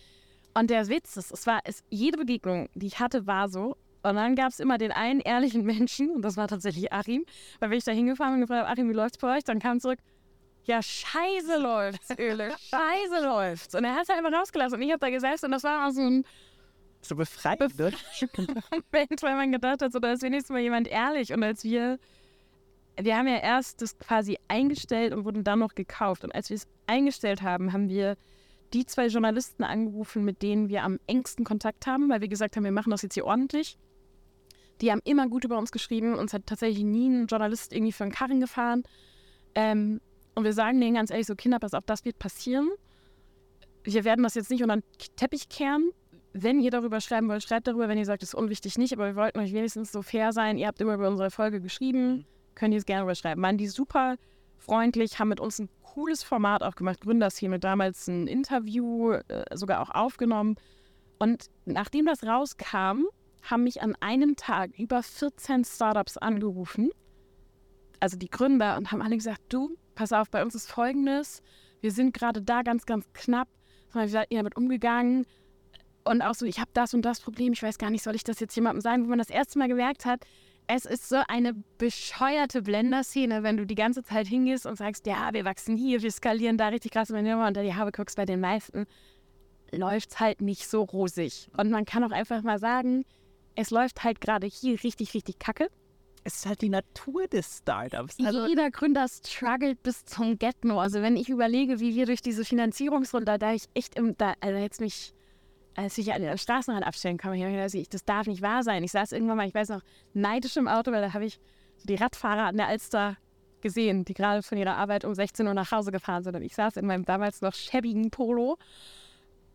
[0.54, 3.76] Und der Witz ist, es war, es, jede Begegnung, die ich hatte, war so.
[4.04, 7.26] Und dann gab es immer den einen ehrlichen Menschen, und das war tatsächlich Achim,
[7.60, 9.44] weil wenn ich da hingefahren bin und gefragt habe, Achim, wie läuft's bei euch?
[9.46, 10.00] Dann kam zurück,
[10.66, 13.76] ja, scheiße läuft's, Öle, scheiße läuft's.
[13.76, 14.78] Und er hat es einfach rausgelassen.
[14.78, 16.26] Und ich habe da gesessen und das war so ein
[17.02, 17.96] so befreit wird.
[18.38, 21.34] Moment, weil man gedacht hat, so, da ist wenigstens mal jemand ehrlich.
[21.34, 22.00] Und als wir,
[22.98, 26.24] wir haben ja erst das quasi eingestellt und wurden dann noch gekauft.
[26.24, 28.16] Und als wir es eingestellt haben, haben wir
[28.74, 32.64] die zwei Journalisten angerufen, mit denen wir am engsten Kontakt haben, weil wir gesagt haben,
[32.64, 33.78] wir machen das jetzt hier ordentlich.
[34.82, 36.16] Die haben immer gut über uns geschrieben.
[36.16, 38.84] Uns hat tatsächlich nie ein Journalist irgendwie für einen Karren gefahren.
[39.56, 40.02] Ähm,
[40.36, 42.70] und wir sagen denen ganz ehrlich so, Kinder, pass auf, das wird passieren.
[43.84, 44.84] Wir werden das jetzt nicht unter den
[45.16, 45.92] Teppich kehren
[46.34, 47.88] wenn ihr darüber schreiben wollt, schreibt darüber.
[47.88, 50.58] Wenn ihr sagt, das ist unwichtig nicht, aber wir wollten euch wenigstens so fair sein.
[50.58, 52.26] Ihr habt immer über unsere Folge geschrieben, mhm.
[52.56, 53.42] könnt ihr es gerne überschreiben.
[53.44, 54.16] Waren die super
[54.58, 57.02] freundlich, haben mit uns ein cooles Format auch gemacht.
[57.02, 60.56] Gründerszene damals ein Interview äh, sogar auch aufgenommen.
[61.20, 63.06] Und nachdem das rauskam,
[63.44, 66.90] haben mich an einem Tag über 14 Startups angerufen,
[68.00, 71.42] also die Gründer, und haben alle gesagt, du, pass auf, bei uns ist Folgendes,
[71.82, 73.48] wir sind gerade da ganz, ganz knapp,
[73.94, 75.26] wie seid ihr damit umgegangen?
[76.06, 78.24] Und auch so, ich habe das und das Problem, ich weiß gar nicht, soll ich
[78.24, 80.26] das jetzt jemandem sagen, wo man das erste Mal gemerkt hat,
[80.68, 85.30] es ist so eine bescheuerte Blender-Szene, wenn du die ganze Zeit hingehst und sagst, ja,
[85.34, 87.92] wir wachsen hier, wir skalieren da richtig krass, und wenn du mal unter die Haare
[87.92, 88.86] guckst, bei den meisten
[89.72, 91.50] läuft es halt nicht so rosig.
[91.58, 93.06] Und man kann auch einfach mal sagen,
[93.56, 95.70] es läuft halt gerade hier richtig, richtig kacke.
[96.26, 98.18] Es ist halt die Natur des Startups.
[98.24, 100.80] Also Jeder Gründer struggelt bis zum Get-No.
[100.80, 104.58] Also wenn ich überlege, wie wir durch diese Finanzierungsrunde, da ich echt im, da, also
[104.58, 105.14] jetzt mich
[105.76, 108.84] als ich an der Straßenrand abstellen kann, ich gedacht, ich, das darf nicht wahr sein.
[108.84, 109.82] Ich saß irgendwann mal, ich weiß noch,
[110.14, 111.40] neidisch im Auto, weil da habe ich
[111.84, 113.18] die Radfahrer an der Alster
[113.62, 116.36] gesehen, die gerade von ihrer Arbeit um 16 Uhr nach Hause gefahren sind.
[116.36, 118.58] Und ich saß in meinem damals noch schäbigen Polo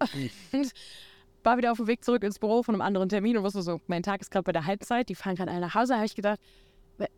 [0.00, 0.72] und
[1.48, 3.80] war wieder auf dem Weg zurück ins Büro von einem anderen Termin und wusste so,
[3.87, 5.94] mein Tag ist gerade bei der Halbzeit, die fahren gerade alle nach Hause.
[5.94, 6.38] Da habe ich gedacht,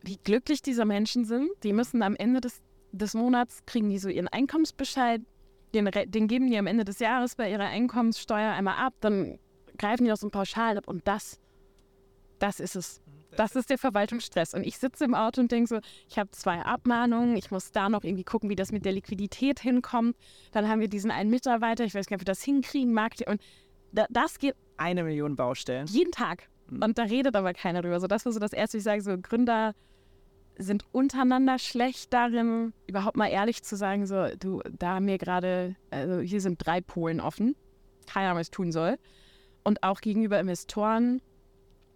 [0.02, 1.50] wie glücklich diese Menschen sind.
[1.64, 2.62] Die müssen am Ende des,
[2.92, 5.20] des Monats, kriegen die so ihren Einkommensbescheid,
[5.74, 9.38] den, den geben die am Ende des Jahres bei ihrer Einkommenssteuer einmal ab, dann
[9.78, 11.40] greifen die aus dem Pauschal ab und das,
[12.38, 13.00] das ist es.
[13.36, 14.54] Das ist der Verwaltungsstress.
[14.54, 17.88] Und ich sitze im Auto und denke so, ich habe zwei Abmahnungen, ich muss da
[17.88, 20.16] noch irgendwie gucken, wie das mit der Liquidität hinkommt.
[20.50, 23.24] Dann haben wir diesen einen Mitarbeiter, ich weiß gar nicht, ob wir das hinkriegen, Markt.
[23.28, 23.40] Und
[23.92, 24.54] das geht.
[24.76, 25.86] Eine Million Baustellen.
[25.88, 26.48] Jeden Tag.
[26.68, 26.82] Mhm.
[26.82, 28.00] Und da redet aber keiner drüber.
[28.00, 29.74] So, das war so das Erste, ich sage, so Gründer
[30.58, 35.74] sind untereinander schlecht darin, überhaupt mal ehrlich zu sagen, so, du, da haben wir gerade,
[35.90, 37.56] also hier sind drei Polen offen,
[38.06, 38.98] keiner was tun soll.
[39.64, 41.22] Und auch gegenüber Investoren,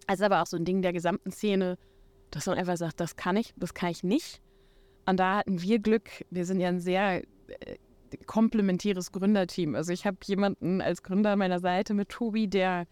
[0.07, 1.77] also aber auch so ein Ding der gesamten Szene,
[2.31, 4.41] dass man einfach sagt, das kann ich, das kann ich nicht.
[5.05, 7.77] Und da hatten wir Glück, wir sind ja ein sehr äh,
[8.17, 9.75] komplementäres Gründerteam.
[9.75, 12.85] Also ich habe jemanden als Gründer an meiner Seite mit Tobi, der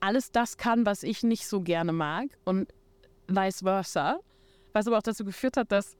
[0.00, 2.72] alles das kann, was ich nicht so gerne mag und
[3.28, 4.20] vice versa.
[4.72, 5.96] Was aber auch dazu geführt hat, dass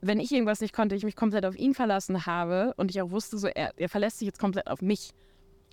[0.00, 3.10] wenn ich irgendwas nicht konnte, ich mich komplett auf ihn verlassen habe und ich auch
[3.10, 5.10] wusste, so er, er verlässt sich jetzt komplett auf mich.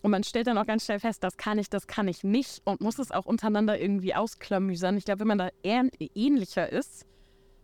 [0.01, 2.61] Und man stellt dann auch ganz schnell fest, das kann ich, das kann ich nicht
[2.65, 4.97] und muss es auch untereinander irgendwie ausklamüsern.
[4.97, 7.05] Ich glaube, wenn man da ähnlicher ist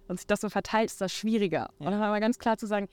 [0.08, 1.70] und sich das so verteilt, ist das schwieriger.
[1.80, 1.86] Ja.
[1.86, 2.88] Und dann war ganz klar zu sagen,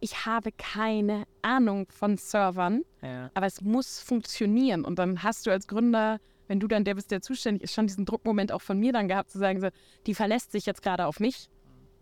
[0.00, 3.30] ich habe keine Ahnung von Servern, ja.
[3.34, 4.84] aber es muss funktionieren.
[4.84, 7.86] Und dann hast du als Gründer, wenn du dann der bist, der zuständig ist, schon
[7.86, 9.68] diesen Druckmoment auch von mir dann gehabt, zu sagen, so,
[10.06, 11.48] die verlässt sich jetzt gerade auf mich,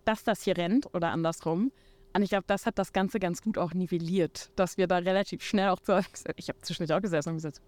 [0.04, 1.72] dass das hier rennt oder andersrum.
[2.14, 5.42] Und ich glaube, das hat das Ganze ganz gut auch nivelliert, dass wir da relativ
[5.42, 5.92] schnell auch zu.
[6.36, 7.60] Ich habe zwischendurch auch gesessen und gesagt,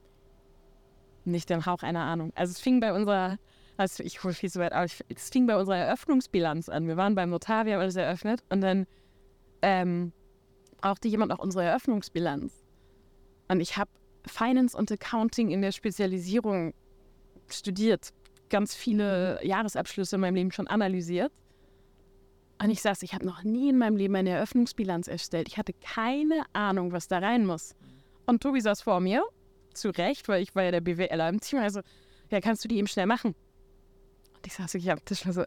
[1.25, 2.33] nicht den Hauch einer Ahnung.
[2.35, 3.37] Also es fing bei unserer,
[3.77, 6.87] also ich hole viel zu weit aus, es fing bei unserer Eröffnungsbilanz an.
[6.89, 8.87] Wir waren beim Notar, wir haben alles eröffnet und dann
[9.63, 10.13] ähm,
[10.81, 12.65] brauchte jemand auch unsere Eröffnungsbilanz.
[13.49, 13.91] Und ich habe
[14.27, 16.75] Finance und Accounting in der Spezialisierung
[17.49, 18.11] studiert,
[18.49, 21.33] ganz viele Jahresabschlüsse in meinem Leben schon analysiert.
[22.63, 25.49] Und ich saß, ich habe noch nie in meinem Leben eine Eröffnungsbilanz erstellt.
[25.49, 27.75] Ich hatte keine Ahnung, was da rein muss.
[28.27, 29.25] Und Tobi saß vor mir,
[29.75, 31.61] zu Recht, weil ich war ja der BWLer im Team.
[31.61, 31.81] Also,
[32.31, 33.35] ja, kannst du die eben schnell machen?
[34.37, 35.45] Und ich saß wirklich am Tisch war so,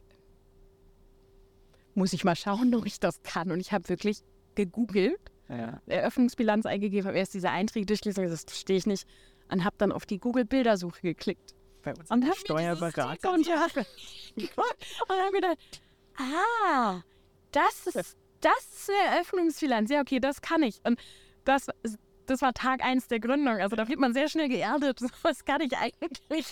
[1.93, 3.51] muss ich mal schauen, ob ich das kann.
[3.51, 4.23] Und ich habe wirklich
[4.55, 5.81] gegoogelt, ja.
[5.87, 9.07] Eröffnungsbilanz eingegeben, habe erst diese Einträge durchgelesen, das verstehe ich nicht,
[9.49, 11.53] und habe dann auf die Google-Bildersuche geklickt.
[11.83, 13.33] Bei uns und Steuerberater.
[13.33, 15.57] Und, ja, und habe gedacht,
[16.17, 17.01] ah,
[17.51, 19.89] das ist, das ist eine Eröffnungsbilanz.
[19.89, 20.79] Ja, okay, das kann ich.
[20.85, 20.97] Und
[21.43, 21.67] das,
[22.25, 23.57] das war Tag 1 der Gründung.
[23.57, 25.01] Also da wird man sehr schnell geerdet.
[25.23, 26.45] Was kann ich eigentlich?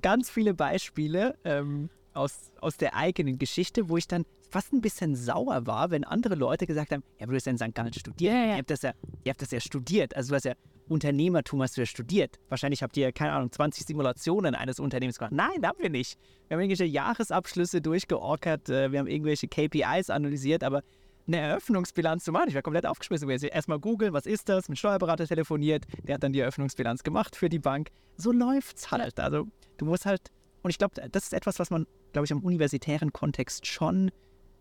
[0.00, 5.14] Ganz viele Beispiele ähm, aus, aus der eigenen Geschichte, wo ich dann fast ein bisschen
[5.14, 7.74] sauer war, wenn andere Leute gesagt haben, ja, du hast ja in St.
[7.74, 8.32] Gallen studiert.
[8.32, 8.52] Ja, ja.
[8.52, 8.92] Ihr, habt das ja,
[9.24, 10.16] ihr habt das ja studiert.
[10.16, 10.54] Also du hast ja
[10.88, 12.38] Unternehmertum hast du ja studiert.
[12.48, 15.32] Wahrscheinlich habt ihr, keine Ahnung, 20 Simulationen eines Unternehmens gemacht.
[15.32, 16.18] Nein, haben wir nicht.
[16.48, 20.82] Wir haben irgendwelche Jahresabschlüsse durchgeorkert, äh, wir haben irgendwelche KPIs analysiert, aber
[21.26, 23.28] eine Eröffnungsbilanz zu machen, ich war komplett aufgeschmissen.
[23.28, 27.50] Erstmal googeln, was ist das, mit Steuerberater telefoniert, der hat dann die Eröffnungsbilanz gemacht für
[27.50, 27.90] die Bank.
[28.16, 29.20] So läuft's halt.
[29.20, 30.30] Also du musst halt,
[30.62, 34.10] und ich glaube, das ist etwas, was man, glaube ich, im universitären Kontext schon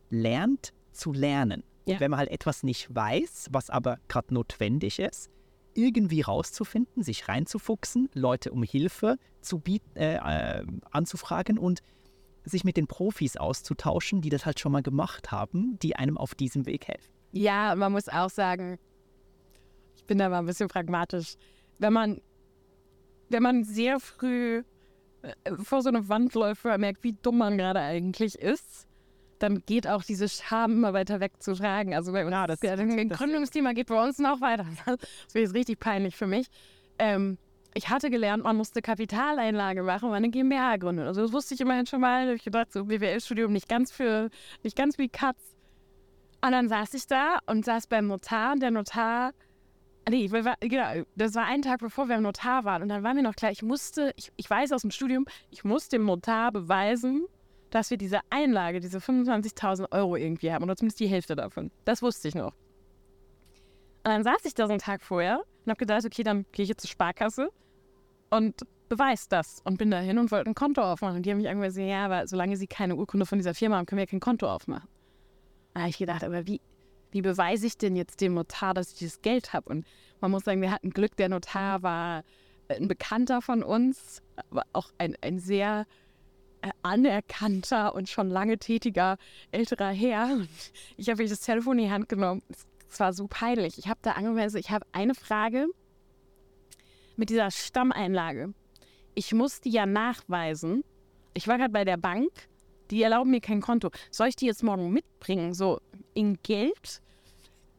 [0.09, 1.63] lernt zu lernen.
[1.85, 1.99] Ja.
[1.99, 5.29] Wenn man halt etwas nicht weiß, was aber gerade notwendig ist,
[5.73, 11.81] irgendwie rauszufinden, sich reinzufuchsen, Leute um Hilfe zu bieten, äh, äh, anzufragen und
[12.43, 16.33] sich mit den Profis auszutauschen, die das halt schon mal gemacht haben, die einem auf
[16.35, 17.13] diesem Weg helfen.
[17.31, 18.79] Ja, man muss auch sagen,
[19.95, 21.35] ich bin da mal ein bisschen pragmatisch.
[21.77, 22.21] Wenn man,
[23.29, 24.63] wenn man sehr früh
[25.21, 28.87] äh, vor so einer Wand läuft, merkt, wie dumm man gerade eigentlich ist,
[29.39, 31.93] dann geht auch diese Scham immer weiter weg zu tragen.
[31.93, 34.65] Also bei uns, ja, das, das, das Gründungsthema geht bei uns noch weiter.
[34.85, 36.47] Das wäre jetzt richtig peinlich für mich.
[36.99, 37.37] Ähm,
[37.73, 41.03] ich hatte gelernt, man musste Kapitaleinlage machen, und eine GmbH gründen.
[41.03, 42.33] Also das wusste ich immerhin schon mal.
[42.33, 44.29] Ich gedacht, so BWL-Studium nicht ganz für,
[44.63, 45.37] nicht ganz wie Katz.
[46.41, 49.31] Und dann saß ich da und saß beim Notar und der Notar,
[50.09, 53.23] nee, genau, das war ein Tag bevor wir im Notar waren und dann war mir
[53.23, 57.25] noch klar, ich musste, ich, ich weiß aus dem Studium, ich muss dem Notar beweisen,
[57.69, 61.71] dass wir diese Einlage, diese 25.000 Euro irgendwie haben, oder zumindest die Hälfte davon.
[61.85, 62.53] Das wusste ich noch.
[64.03, 66.63] Und dann saß ich da so einen Tag vorher und habe gedacht, okay, dann gehe
[66.63, 67.49] ich jetzt zur Sparkasse
[68.29, 69.61] und beweise das.
[69.65, 71.17] Und bin da hin und wollte ein Konto aufmachen.
[71.17, 73.77] Und die haben mich irgendwann gesagt, ja, aber solange sie keine Urkunde von dieser Firma
[73.77, 74.87] haben, können wir ja kein Konto aufmachen.
[75.73, 76.61] Da habe ich gedacht, aber wie,
[77.11, 79.69] wie beweise ich denn jetzt dem Notar, dass ich dieses Geld habe?
[79.69, 79.85] Und
[80.21, 82.23] man muss sagen, wir hatten Glück, der Notar war
[82.69, 85.85] ein Bekannter von uns, aber auch ein, ein sehr
[86.83, 89.17] anerkannter und schon lange tätiger
[89.51, 90.33] älterer Herr.
[90.33, 90.49] Und
[90.97, 92.41] ich habe das Telefon in die Hand genommen.
[92.89, 93.77] Es war so peinlich.
[93.77, 95.67] Ich habe da angemeldet, ich habe eine Frage.
[97.17, 98.53] mit dieser Stammeinlage.
[99.15, 100.83] Ich muss die ja nachweisen.
[101.33, 102.29] Ich war gerade bei der Bank,
[102.91, 103.89] die erlauben mir kein Konto.
[104.11, 105.81] Soll ich die jetzt morgen mitbringen, so
[106.13, 107.01] in Geld?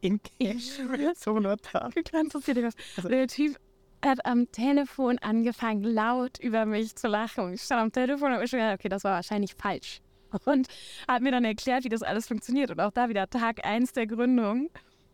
[0.01, 0.73] In Ich
[1.17, 1.91] so notar.
[2.13, 2.75] Ganz so viel was.
[3.05, 3.57] Der Typ
[4.05, 7.55] hat am Telefon angefangen, laut über mich zu lachen.
[7.55, 10.01] Ich stand am Telefon und hab mir schon gedacht, okay, das war wahrscheinlich falsch.
[10.45, 10.69] Und
[11.09, 12.71] hat mir dann erklärt, wie das alles funktioniert.
[12.71, 14.71] Und auch da wieder Tag 1 der Gründung.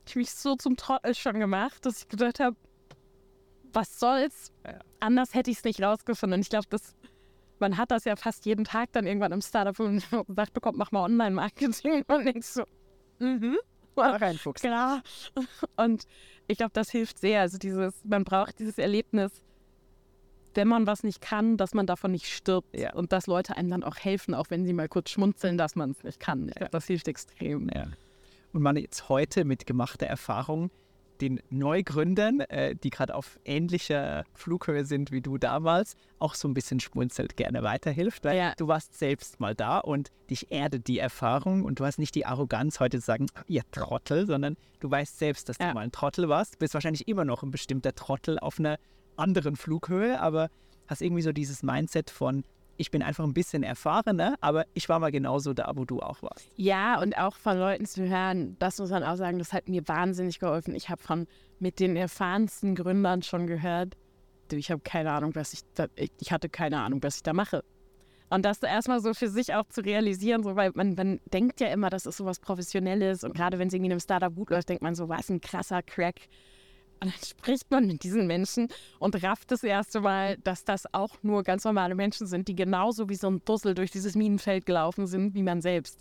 [0.07, 2.57] Ich mich so zum Trottel schon gemacht, dass ich gedacht habe,
[3.73, 4.53] was soll's?
[4.67, 4.81] Ja.
[5.01, 6.39] Anders hätte ich es nicht rausgefunden.
[6.39, 6.95] Und ich glaube, das
[7.59, 10.93] man hat das ja fast jeden Tag dann irgendwann im Startup und sagt bekommt, mach
[10.93, 12.65] mal Online-Marketing und denkst so,
[13.19, 13.57] mhm,
[13.97, 14.61] Mach ein Fuchs.
[14.63, 15.03] klar.
[15.77, 16.05] Und
[16.47, 17.41] ich glaube, das hilft sehr.
[17.41, 19.33] Also dieses, man braucht dieses Erlebnis,
[20.55, 22.95] wenn man was nicht kann, dass man davon nicht stirbt Ja.
[22.95, 25.91] und dass Leute einem dann auch helfen, auch wenn sie mal kurz schmunzeln, dass man
[25.93, 26.43] es nicht kann.
[26.49, 26.59] Ich Ja.
[26.61, 27.69] glaube, das hilft extrem.
[27.75, 27.87] Ja.
[28.53, 30.71] Und man jetzt heute mit gemachter Erfahrung
[31.21, 36.55] den Neugründern, äh, die gerade auf ähnlicher Flughöhe sind wie du damals, auch so ein
[36.55, 38.53] bisschen schmunzelt, gerne weiterhilft, weil Ja.
[38.57, 42.27] du warst selbst mal da und dich erdet die Erfahrung und du hast nicht die
[42.27, 45.69] Arroganz heute zu sagen, ihr Trottel, sondern du weißt selbst, dass Ja.
[45.69, 48.79] du mal ein Trottel warst, bist wahrscheinlich immer noch ein bestimmter Trottel auf einer
[49.17, 50.49] anderen Flughöhe, aber
[50.87, 52.45] hast irgendwie so dieses Mindset von,
[52.77, 56.23] ich bin einfach ein bisschen erfahrener, aber ich war mal genauso da, wo du auch
[56.23, 56.49] warst.
[56.57, 59.87] Ja, und auch von Leuten zu hören, das muss man auch sagen, das hat mir
[59.87, 60.75] wahnsinnig geholfen.
[60.75, 61.27] Ich habe von
[61.59, 63.97] mit den erfahrensten Gründern schon gehört,
[64.53, 67.65] ich habe keine Ahnung, was ich da, ich, hatte keine Ahnung, was ich da mache.
[68.31, 71.69] Und das erstmal so für sich auch zu realisieren, so, weil man, man denkt ja
[71.69, 74.69] immer, das ist sowas Professionelles und gerade wenn es irgendwie in einem Startup gut läuft,
[74.69, 76.17] denkt man so, was ein krasser Crack.
[77.01, 81.23] Und dann spricht man mit diesen Menschen und rafft das erste Mal, dass das auch
[81.23, 85.07] nur ganz normale Menschen sind, die genauso wie so ein Dussel durch dieses Minenfeld gelaufen
[85.07, 86.01] sind, wie man selbst.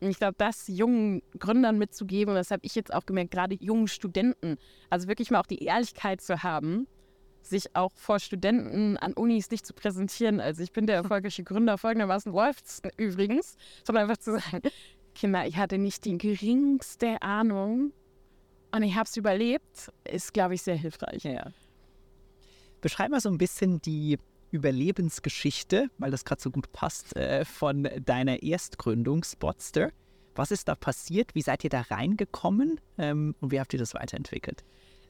[0.00, 3.56] Und ich glaube, das jungen Gründern mitzugeben, und das habe ich jetzt auch gemerkt, gerade
[3.60, 4.56] jungen Studenten,
[4.90, 6.88] also wirklich mal auch die Ehrlichkeit zu haben,
[7.42, 10.40] sich auch vor Studenten an Unis nicht zu präsentieren.
[10.40, 14.62] Also ich bin der erfolgreiche Gründer, folgendermaßen läuft es übrigens, sondern einfach zu sagen,
[15.14, 17.92] Kinder, ich hatte nicht die geringste Ahnung
[18.74, 21.24] und ich habe es überlebt, ist, glaube ich, sehr hilfreich.
[21.24, 21.50] Ja.
[22.80, 24.18] Beschreib mal so ein bisschen die
[24.50, 29.90] Überlebensgeschichte, weil das gerade so gut passt, äh, von deiner Erstgründung Spotster.
[30.34, 31.34] Was ist da passiert?
[31.34, 32.80] Wie seid ihr da reingekommen?
[32.98, 34.64] Ähm, und wie habt ihr das weiterentwickelt?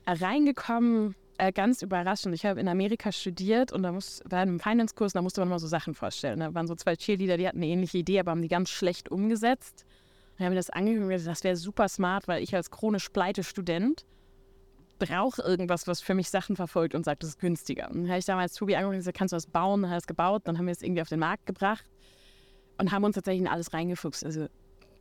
[0.06, 2.34] reingekommen, äh, ganz überraschend.
[2.34, 5.58] Ich habe in Amerika studiert und da muss, war einem Finance-Kurs, da musste man mal
[5.58, 6.40] so Sachen vorstellen.
[6.40, 9.10] Da waren so zwei Cheerleader, die hatten eine ähnliche Idee, aber haben die ganz schlecht
[9.10, 9.84] umgesetzt.
[10.36, 13.08] Dann haben wir das angeguckt und gesagt, das wäre super smart, weil ich als chronisch
[13.10, 14.04] pleite Student
[14.98, 17.90] brauche irgendwas, was für mich Sachen verfolgt und sagt, das ist günstiger.
[17.90, 19.82] Und dann habe ich damals Tobi angeguckt und gesagt, kannst du was bauen?
[19.82, 21.84] Dann hat er es gebaut, dann haben wir es irgendwie auf den Markt gebracht
[22.78, 24.24] und haben uns tatsächlich in alles reingefuchst.
[24.24, 24.46] Also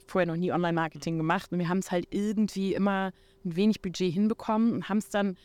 [0.08, 3.12] vorher noch nie Online-Marketing gemacht und wir haben es halt irgendwie immer
[3.44, 5.38] mit wenig Budget hinbekommen und haben es dann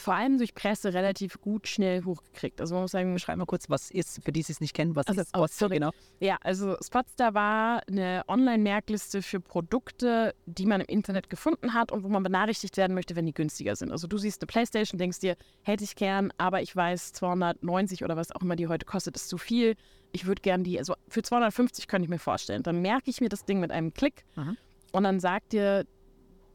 [0.00, 2.60] vor allem durch Presse relativ gut schnell hochgekriegt.
[2.60, 5.06] Also man muss sagen, Beschreib mal kurz, was ist, für die es nicht kennen, was
[5.08, 5.74] Also, ist oh, Spotster sorry.
[5.74, 5.90] genau?
[6.20, 12.04] ja, also Spotstar war eine Online-Merkliste für Produkte, die man im Internet gefunden hat und
[12.04, 13.90] wo man benachrichtigt werden möchte, wenn die günstiger sind.
[13.90, 18.16] Also du siehst eine Playstation, denkst dir, hätte ich gern, aber ich weiß, 290 oder
[18.16, 19.74] was auch immer die heute kostet, ist zu viel.
[20.12, 22.62] Ich würde gern die, also für 250 könnte ich mir vorstellen.
[22.62, 24.56] Dann merke ich mir das Ding mit einem Klick Mhm.
[24.92, 25.84] und dann sagt dir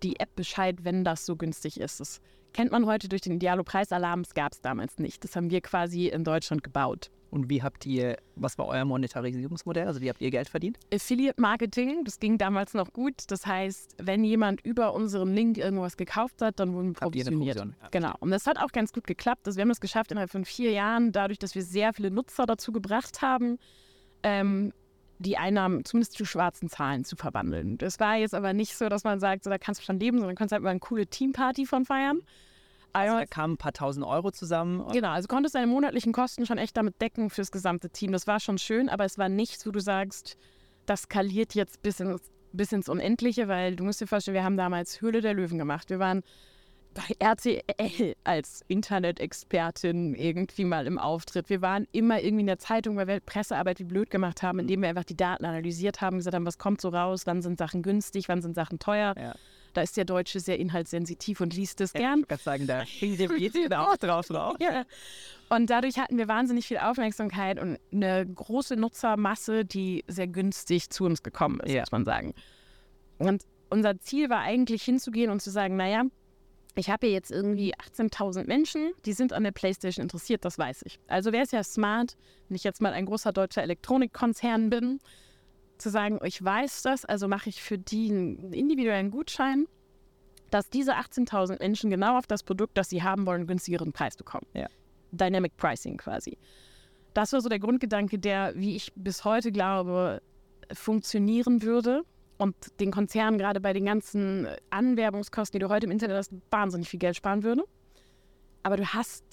[0.01, 1.99] die App Bescheid, wenn das so günstig ist.
[1.99, 2.19] Das
[2.53, 5.23] kennt man heute durch den Idealo-Preisalarm, das gab es damals nicht.
[5.23, 7.09] Das haben wir quasi in Deutschland gebaut.
[7.33, 9.87] Und wie habt ihr, was war euer Monetarisierungsmodell?
[9.87, 10.77] Also wie habt ihr Geld verdient?
[10.93, 13.15] Affiliate Marketing, das ging damals noch gut.
[13.27, 17.11] Das heißt, wenn jemand über unseren Link irgendwas gekauft hat, dann wurden wir ihr eine
[17.11, 17.57] provisioniert.
[17.57, 17.75] Provision?
[17.81, 18.13] Ja, Genau.
[18.19, 19.47] Und das hat auch ganz gut geklappt.
[19.47, 22.45] Also wir haben es geschafft innerhalb von vier Jahren, dadurch, dass wir sehr viele Nutzer
[22.45, 23.57] dazu gebracht haben,
[24.21, 24.71] ähm,
[25.23, 27.77] die Einnahmen zumindest zu schwarzen Zahlen zu verwandeln.
[27.77, 30.19] Das war jetzt aber nicht so, dass man sagt, so, da kannst du schon leben,
[30.19, 32.19] sondern kannst halt mal eine coole Teamparty von feiern.
[32.93, 34.85] Also Aber da kamen ein paar tausend Euro zusammen.
[34.91, 38.11] Genau, also konntest deine monatlichen Kosten schon echt damit decken fürs gesamte Team.
[38.11, 40.37] Das war schon schön, aber es war nichts, wo du sagst,
[40.85, 44.57] das skaliert jetzt bis ins, bis ins Unendliche, weil du musst dir vorstellen, wir haben
[44.57, 45.89] damals Höhle der Löwen gemacht.
[45.89, 46.21] Wir waren
[46.93, 51.49] bei RTL als Internet-Expertin irgendwie mal im Auftritt.
[51.49, 54.59] Wir waren immer irgendwie in der Zeitung, weil wir halt Pressearbeit wie blöd gemacht haben,
[54.59, 57.57] indem wir einfach die Daten analysiert haben, gesagt haben, was kommt so raus, wann sind
[57.57, 59.15] Sachen günstig, wann sind Sachen teuer.
[59.17, 59.35] Ja.
[59.73, 62.19] Da ist der Deutsche sehr inhaltssensitiv und liest es Ja, gern.
[62.21, 63.19] Ich kann sagen, da geht
[63.55, 64.55] ihr auch drauf drauf.
[64.59, 64.83] Ja.
[65.49, 71.05] Und dadurch hatten wir wahnsinnig viel Aufmerksamkeit und eine große Nutzermasse, die sehr günstig zu
[71.05, 72.33] uns gekommen ist, muss man sagen.
[73.17, 76.03] Und unser Ziel war eigentlich hinzugehen und zu sagen, naja,
[76.75, 80.83] ich habe hier jetzt irgendwie 18.000 Menschen, die sind an der Playstation interessiert, das weiß
[80.85, 80.99] ich.
[81.07, 82.15] Also wäre es ja smart,
[82.47, 84.99] wenn ich jetzt mal ein großer deutscher Elektronikkonzern bin,
[85.77, 89.67] zu sagen, ich weiß das, also mache ich für die einen individuellen Gutschein.
[90.53, 94.15] dass diese 18.000 Menschen genau auf das Produkt, das sie haben wollen, einen günstigeren Preis
[94.15, 94.45] bekommen.
[94.53, 94.67] Ja.
[95.11, 96.37] Dynamic Pricing quasi.
[97.15, 100.21] Das war so der Grundgedanke, der, wie ich bis heute glaube,
[100.71, 102.03] funktionieren würde
[102.37, 106.89] und den Konzernen gerade bei den ganzen Anwerbungskosten, die du heute im Internet hast, wahnsinnig
[106.89, 107.63] viel Geld sparen würde.
[108.63, 109.23] Aber du hast,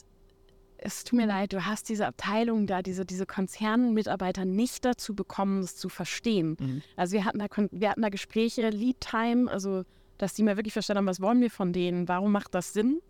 [0.78, 5.60] es tut mir leid, du hast diese Abteilung da, diese, diese Konzernmitarbeiter nicht dazu bekommen,
[5.60, 6.56] es zu verstehen.
[6.58, 6.82] Mhm.
[6.96, 9.84] Also wir hatten, da, wir hatten da Gespräche, Lead Time, also
[10.18, 13.00] dass die mal wirklich verstanden haben, was wollen wir von denen, warum macht das Sinn,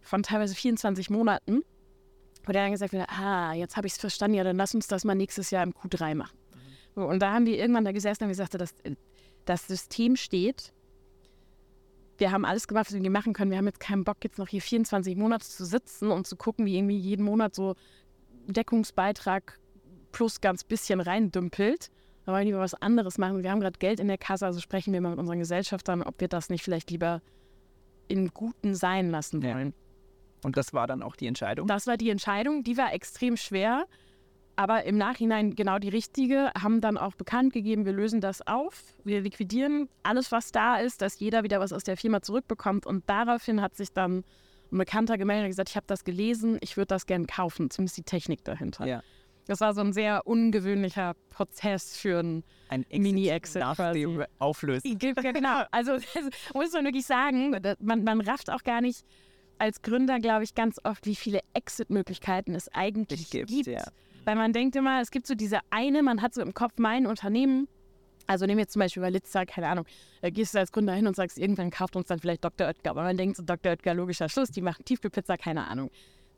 [0.00, 1.62] von teilweise 24 Monaten.
[2.46, 4.86] Wo der dann gesagt wird, ah, jetzt habe ich es verstanden, ja, dann lass uns
[4.86, 6.36] das mal nächstes Jahr im Q3 machen.
[6.94, 8.74] So, und da haben wir irgendwann da gesessen und gesagt, das,
[9.44, 10.72] das System steht,
[12.18, 13.50] wir haben alles gemacht, was wir machen können.
[13.50, 16.64] Wir haben jetzt keinen Bock, jetzt noch hier 24 Monate zu sitzen und zu gucken,
[16.64, 17.74] wie irgendwie jeden Monat so
[18.46, 19.58] Deckungsbeitrag
[20.12, 21.90] plus ganz bisschen reindümpelt.
[22.24, 23.42] Da wollen wir lieber was anderes machen.
[23.42, 26.20] Wir haben gerade Geld in der Kasse, also sprechen wir mal mit unseren Gesellschaftern, ob
[26.20, 27.20] wir das nicht vielleicht lieber
[28.08, 29.54] in Guten sein lassen Ja.
[29.54, 29.74] wollen.
[30.44, 31.66] Und das war dann auch die Entscheidung.
[31.66, 33.86] Das war die Entscheidung, die war extrem schwer,
[34.56, 38.82] aber im Nachhinein genau die richtige, haben dann auch bekannt gegeben, wir lösen das auf,
[39.04, 43.08] wir liquidieren alles, was da ist, dass jeder wieder was aus der Firma zurückbekommt und
[43.08, 44.24] daraufhin hat sich dann
[44.72, 47.96] ein Bekannter gemeldet und gesagt, ich habe das gelesen, ich würde das gern kaufen, zumindest
[47.98, 48.86] die Technik dahinter.
[48.86, 49.02] Ja.
[49.46, 54.00] Das war so ein sehr ungewöhnlicher Prozess für ein Ein Mini-Exit nach quasi.
[54.00, 54.98] dem Auflösen.
[54.98, 55.64] genau.
[55.70, 55.98] Also
[56.54, 59.04] muss man wirklich sagen, man, man rafft auch gar nicht
[59.58, 63.66] als Gründer, glaube ich, ganz oft, wie viele Exit-Möglichkeiten es eigentlich Gibt, gibt.
[63.66, 63.84] ja.
[64.24, 67.06] Weil man denkt immer, es gibt so diese eine, man hat so im Kopf mein
[67.06, 67.68] Unternehmen.
[68.26, 69.84] Also nehmen wir jetzt zum Beispiel bei Litza, keine Ahnung,
[70.22, 72.68] äh, gehst du als Gründer hin und sagst, irgendwann kauft uns dann vielleicht Dr.
[72.68, 72.90] Oetker.
[72.90, 73.72] Aber man denkt so, Dr.
[73.72, 75.90] Oetker, logischer Schluss, die machen Tiefkühlpizza, keine Ahnung.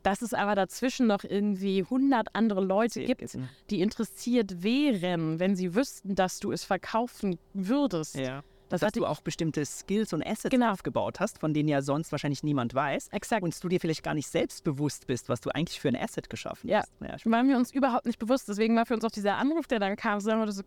[0.03, 3.37] Dass es aber dazwischen noch irgendwie 100 andere Leute gibt,
[3.69, 8.15] die interessiert wären, wenn sie wüssten, dass du es verkaufen würdest.
[8.15, 8.43] Ja.
[8.69, 10.71] Das dass du auch bestimmte Skills und Assets Genau.
[10.71, 13.09] aufgebaut hast, von denen ja sonst wahrscheinlich niemand weiß.
[13.09, 13.43] Exakt.
[13.43, 16.29] Und du dir vielleicht gar nicht selbst bewusst bist, was du eigentlich für ein Asset
[16.29, 16.79] geschaffen Ja.
[16.79, 16.91] hast.
[17.25, 18.47] Ja, waren wir uns überhaupt nicht bewusst.
[18.49, 20.63] Deswegen war für uns auch dieser Anruf, der dann kam, sagen wir, so,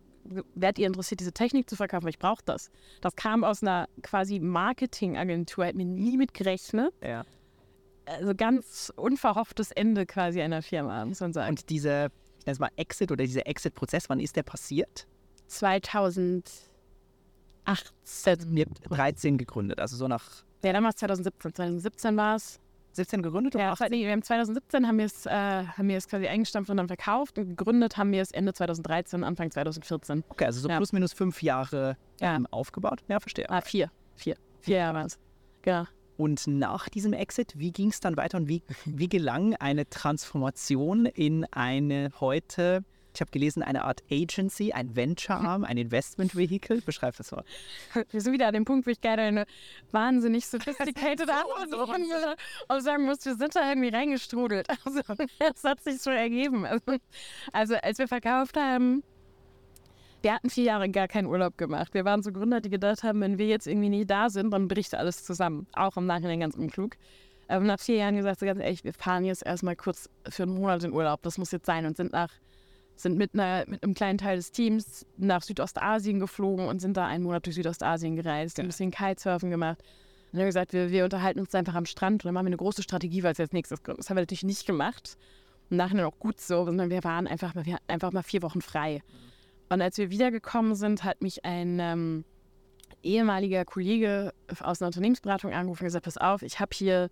[0.55, 2.07] werdet ihr interessiert, diese Technik zu verkaufen?
[2.07, 2.69] Ich brauche das.
[3.01, 6.93] Das kam aus einer quasi Marketingagentur, hat mir nie mit gerechnet.
[7.03, 7.23] ja.
[8.07, 11.51] Also ganz unverhofftes Ende quasi einer Firma, muss man sagen.
[11.51, 12.07] Und diese,
[12.39, 15.07] ich nenne es mal Exit oder dieser Exit-Prozess, wann ist der passiert?
[17.65, 18.57] 2018.
[18.57, 21.53] Ihr habt 13 gegründet, also so nach Ja, dann war es 2017.
[21.55, 22.59] 2017 war es.
[22.93, 23.87] 17 gegründet oder Ja, 18?
[23.89, 26.87] nee, wir haben 2017 haben wir es, äh, haben wir es quasi eingestampft und dann
[26.87, 27.37] verkauft.
[27.37, 30.25] Und gegründet haben wir es Ende 2013, Anfang 2014.
[30.27, 30.75] Okay, also so Ja.
[30.75, 32.35] plus minus fünf Jahre Ja.
[32.35, 33.01] ähm, aufgebaut.
[33.07, 33.49] Ja, verstehe.
[33.49, 33.89] Ah, vier.
[34.15, 34.35] Vier.
[34.59, 35.19] Vier Jahre waren es.
[35.61, 35.85] Genau.
[36.17, 41.05] Und nach diesem Exit, wie ging es dann weiter und wie, wie gelang eine Transformation
[41.05, 42.83] in eine heute,
[43.13, 46.81] ich habe gelesen, eine Art Agency, ein Venture-Arm, ein Investment-Vehicle?
[46.81, 47.43] Beschreib das mal.
[48.11, 49.45] Wir sind wieder an dem Punkt, wo ich gerne eine
[49.91, 52.35] wahnsinnig sophisticated Antwort geben würde
[52.67, 54.67] und sagen muss, wir sind da irgendwie reingestrudelt.
[54.83, 55.01] Also,
[55.39, 56.65] das hat sich so ergeben.
[56.65, 56.97] Also,
[57.53, 59.03] also, als wir verkauft haben,
[60.21, 61.93] wir hatten vier Jahre gar keinen Urlaub gemacht.
[61.93, 64.67] Wir waren so Gründer, die gedacht haben, wenn wir jetzt irgendwie nicht da sind, dann
[64.67, 65.67] bricht alles zusammen.
[65.73, 66.95] Auch im Nachhinein ganz unklug.
[67.49, 70.53] Ähm, nach vier Jahren gesagt, so ganz ehrlich, wir fahren jetzt erstmal kurz für einen
[70.53, 71.21] Monat in Urlaub.
[71.23, 72.31] Das muss jetzt sein und sind nach
[73.01, 77.05] sind mit, einer, mit einem kleinen Teil des Teams nach Südostasien geflogen und sind da
[77.05, 79.79] einen Monat durch Südostasien gereist, ein bisschen Kitesurfen gemacht.
[79.79, 82.45] Und dann haben wir gesagt, wir, wir unterhalten uns einfach am Strand und dann machen
[82.45, 83.99] wir eine große Strategie, weil es jetzt nächstes gründen.
[83.99, 85.17] Das haben wir natürlich nicht gemacht.
[85.69, 89.01] Im Nachhinein auch gut so, sondern wir waren einfach mal, einfach mal vier Wochen frei.
[89.69, 92.25] Und als wir wiedergekommen sind, hat mich ein ähm,
[93.03, 97.09] ehemaliger Kollege aus einer Unternehmensberatung angerufen und gesagt, pass auf, ich habe hier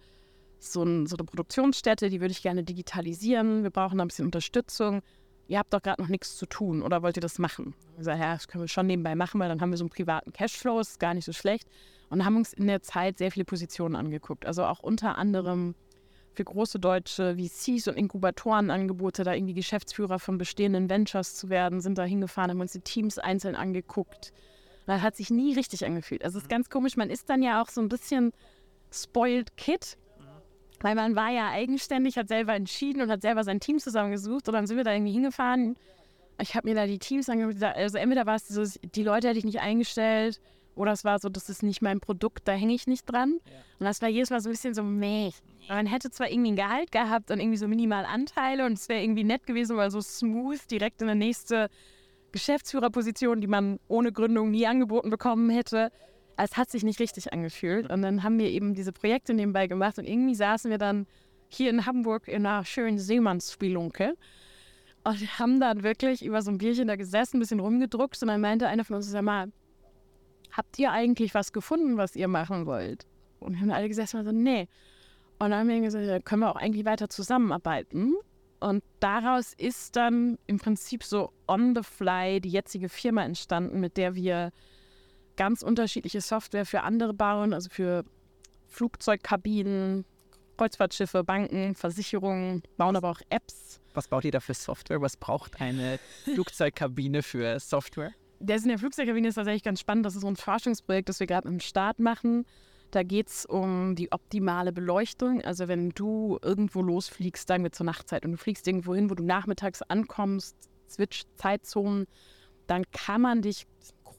[0.59, 3.63] so, ein, so eine Produktionsstätte, die würde ich gerne digitalisieren.
[3.63, 5.01] Wir brauchen da ein bisschen Unterstützung.
[5.49, 7.73] Ihr habt doch gerade noch nichts zu tun oder wollt ihr das machen?
[7.97, 9.89] Ich sage, ja, das können wir schon nebenbei machen, weil dann haben wir so einen
[9.89, 11.67] privaten Cashflow, das ist gar nicht so schlecht.
[12.11, 14.45] Und haben uns in der Zeit sehr viele Positionen angeguckt.
[14.45, 15.73] Also auch unter anderem
[16.33, 21.97] für große deutsche VCs und Inkubatorenangebote, da irgendwie Geschäftsführer von bestehenden Ventures zu werden, sind
[21.97, 24.31] da hingefahren, haben uns die Teams einzeln angeguckt.
[24.85, 26.23] Das hat sich nie richtig angefühlt.
[26.23, 28.33] Also es ist ganz komisch, man ist dann ja auch so ein bisschen
[28.91, 29.97] spoiled kid,
[30.81, 34.47] weil man war ja eigenständig, hat selber entschieden und hat selber sein Team zusammengesucht.
[34.47, 35.75] Und dann sind wir da irgendwie hingefahren.
[36.41, 37.61] Ich habe mir da die Teams angeguckt.
[37.61, 38.63] Also entweder war es so,
[38.95, 40.39] die Leute hätte ich nicht eingestellt
[40.75, 43.33] oder es war so, das ist nicht mein Produkt, da hänge ich nicht dran.
[43.79, 45.31] Und das war jedes Mal so ein bisschen so, meh.
[45.67, 49.03] Man hätte zwar irgendwie ein Gehalt gehabt und irgendwie so minimal Anteile und es wäre
[49.03, 51.69] irgendwie nett gewesen, weil so smooth direkt in eine nächste
[52.31, 55.91] Geschäftsführerposition, die man ohne Gründung nie angeboten bekommen hätte.
[56.41, 57.89] Es hat sich nicht richtig angefühlt.
[57.89, 61.05] Und dann haben wir eben diese Projekte nebenbei gemacht und irgendwie saßen wir dann
[61.49, 64.13] hier in Hamburg in einer schönen Seemannsspielunke
[65.03, 68.39] und haben dann wirklich über so ein Bierchen da gesessen, ein bisschen rumgedruckt und dann
[68.39, 69.51] meinte einer von uns, sag mal,
[70.51, 73.05] habt ihr eigentlich was gefunden, was ihr machen wollt?
[73.39, 74.67] Und wir haben alle gesessen und so, nee.
[75.39, 78.13] Und dann haben wir gesagt, ja, können wir auch eigentlich weiter zusammenarbeiten.
[78.59, 83.97] Und daraus ist dann im Prinzip so on the fly die jetzige Firma entstanden, mit
[83.97, 84.51] der wir
[85.39, 88.03] ganz unterschiedliche Software für andere bauen, also für
[88.67, 90.03] Flugzeugkabinen,
[90.57, 93.79] Kreuzfahrtschiffe, Banken, Versicherungen, bauen aber auch Apps.
[93.93, 95.01] Was baut ihr da für Software?
[95.01, 98.11] Was braucht eine Flugzeugkabine für Software?
[98.41, 100.05] Das in der Flugzeugkabine ist tatsächlich ganz spannend.
[100.05, 102.45] Das ist so ein Forschungsprojekt, das wir gerade im Start machen.
[102.91, 105.41] Da geht es um die optimale Beleuchtung.
[105.41, 109.15] Also wenn du irgendwo losfliegst, sagen wir zur Nachtzeit, und du fliegst irgendwo hin, wo
[109.15, 110.57] du nachmittags ankommst,
[110.89, 112.07] switch Zeitzonen,
[112.67, 113.65] dann kann man dich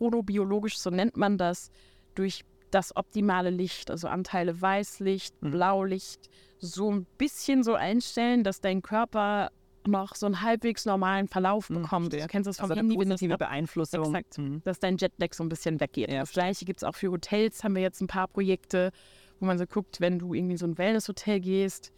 [0.04, 1.70] chronobiologisch, so nennt man das,
[2.14, 5.50] durch das optimale Licht, also Anteile Weißlicht, Mhm.
[5.50, 6.28] Blaulicht,
[6.58, 9.50] so ein bisschen so einstellen, dass dein Körper
[9.86, 12.06] noch so einen halbwegs normalen Verlauf Mhm, bekommt.
[12.12, 12.22] verstehe.
[12.22, 14.04] Du kennst das vom Also eine Handy, das positive ab- Beeinflussung.
[14.04, 14.38] Exakt.
[14.38, 14.62] Mhm.
[14.64, 16.10] dass dein Jetlag so ein bisschen weggeht.
[16.10, 18.90] Ja, das gleiche gibt es auch für Hotels, haben wir jetzt ein paar Projekte,
[19.38, 21.92] wo man so guckt, wenn du irgendwie in so ein Wellnesshotel gehst,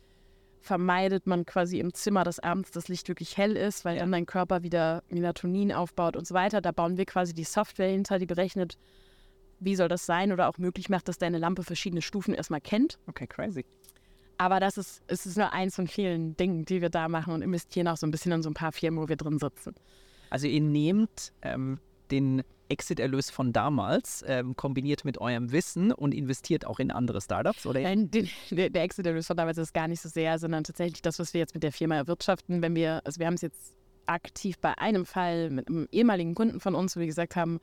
[0.63, 4.27] vermeidet man quasi im Zimmer, dass abends das Licht wirklich hell ist, weil dann dein
[4.27, 6.61] Körper wieder Melatonin aufbaut und so weiter.
[6.61, 8.79] Da bauen wir quasi die Software hinter, die berechnet,
[9.61, 12.99] wie soll das sein oder auch möglich macht, dass deine Lampe verschiedene Stufen erstmal kennt.
[13.09, 13.65] Okay, crazy.
[14.39, 17.43] Aber das ist, es ist nur eins von vielen Dingen, die wir da machen und
[17.43, 19.75] investieren auch so ein bisschen in so ein paar Firmen, wo wir drin sitzen.
[20.31, 21.79] Also ihr nehmt ähm,
[22.11, 22.43] den
[22.73, 27.81] Exit-Erlös von damals, ähm, kombiniert mit eurem Wissen und investiert auch in andere Startups, oder?
[27.81, 31.19] Nein, den, der, der Exit-Erlös von damals ist gar nicht so sehr, sondern tatsächlich das,
[31.19, 32.63] was wir jetzt mit der Firma erwirtschaften.
[32.63, 33.75] Wenn wir, also wir haben es jetzt
[34.07, 37.61] aktiv bei einem Fall mit einem ehemaligen Kunden von uns, wo wir gesagt haben,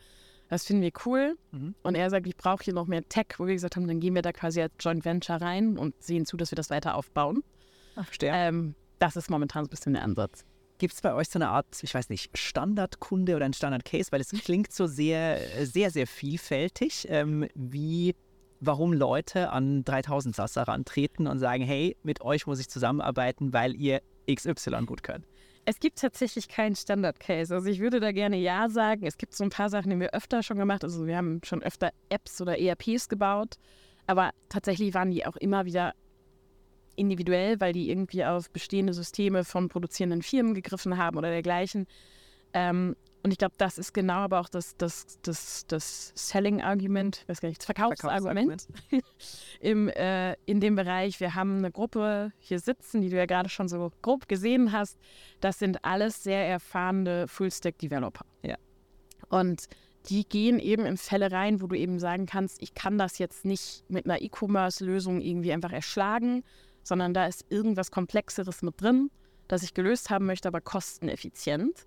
[0.48, 1.38] das finden wir cool.
[1.52, 1.76] Mhm.
[1.84, 4.16] Und er sagt, ich brauche hier noch mehr Tech, wo wir gesagt haben, dann gehen
[4.16, 7.44] wir da quasi als Joint Venture rein und sehen zu, dass wir das weiter aufbauen.
[7.96, 8.08] Ach.
[8.22, 10.46] Ähm, das ist momentan so ein bisschen der Ansatz.
[10.80, 14.14] Gibt es bei euch so eine Art, ich weiß nicht, Standardkunde oder ein Standard-Case?
[14.14, 18.16] Weil es klingt so sehr, sehr, sehr vielfältig, ähm, wie
[18.62, 23.76] warum Leute an 3000 SAS herantreten und sagen, hey, mit euch muss ich zusammenarbeiten, weil
[23.76, 24.02] ihr
[24.34, 25.26] XY gut könnt.
[25.66, 27.54] Es gibt tatsächlich keinen Standard-Case.
[27.54, 29.06] Also ich würde da gerne Ja sagen.
[29.06, 31.62] Es gibt so ein paar Sachen, die wir öfter schon gemacht Also wir haben schon
[31.62, 33.56] öfter Apps oder ERPs gebaut.
[34.08, 35.94] Aber tatsächlich waren die auch immer wieder
[37.00, 41.88] individuell, weil die irgendwie auf bestehende Systeme von produzierenden Firmen gegriffen haben oder dergleichen.
[42.54, 47.42] Ähm, und ich glaube, das ist genau aber auch das, das, das, das Selling-Argument, weiß
[47.42, 48.68] gar nicht, das Verkaufsargument
[49.60, 51.20] im, äh, in dem Bereich.
[51.20, 54.98] Wir haben eine Gruppe hier sitzen, die du ja gerade schon so grob gesehen hast.
[55.42, 58.26] Das sind alles sehr erfahrene Full-Stack-Developer.
[58.44, 58.56] Ja.
[59.28, 59.66] Und
[60.08, 63.44] die gehen eben in Fälle rein, wo du eben sagen kannst, ich kann das jetzt
[63.44, 66.44] nicht mit einer E-Commerce-Lösung irgendwie einfach erschlagen,
[66.90, 69.10] sondern da ist irgendwas Komplexeres mit drin,
[69.48, 71.86] das ich gelöst haben möchte, aber kosteneffizient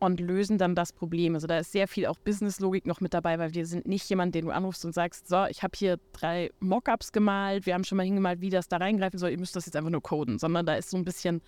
[0.00, 1.34] und lösen dann das Problem.
[1.34, 4.34] Also da ist sehr viel auch Businesslogik noch mit dabei, weil wir sind nicht jemand,
[4.34, 7.96] den du anrufst und sagst, so, ich habe hier drei Mockups gemalt, wir haben schon
[7.96, 10.66] mal hingemalt, wie das da reingreifen soll, ihr müsst das jetzt einfach nur coden, sondern
[10.66, 11.42] da ist so ein bisschen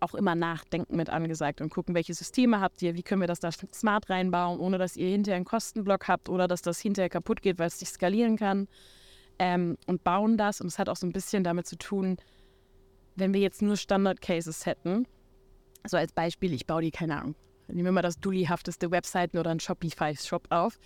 [0.00, 3.38] auch immer Nachdenken mit angesagt und gucken, welche Systeme habt ihr, wie können wir das
[3.38, 7.40] da smart reinbauen, ohne dass ihr hinterher einen Kostenblock habt oder dass das hinterher kaputt
[7.40, 8.66] geht, weil es nicht skalieren kann.
[9.38, 10.60] Ähm, und bauen das.
[10.60, 12.18] Und es hat auch so ein bisschen damit zu tun,
[13.16, 15.06] wenn wir jetzt nur Standard-Cases hätten,
[15.86, 17.34] so als Beispiel, ich baue die, keine Ahnung,
[17.68, 20.78] nehmen wir mal das dullyhafteste Webseiten oder einen Shopify-Shop auf,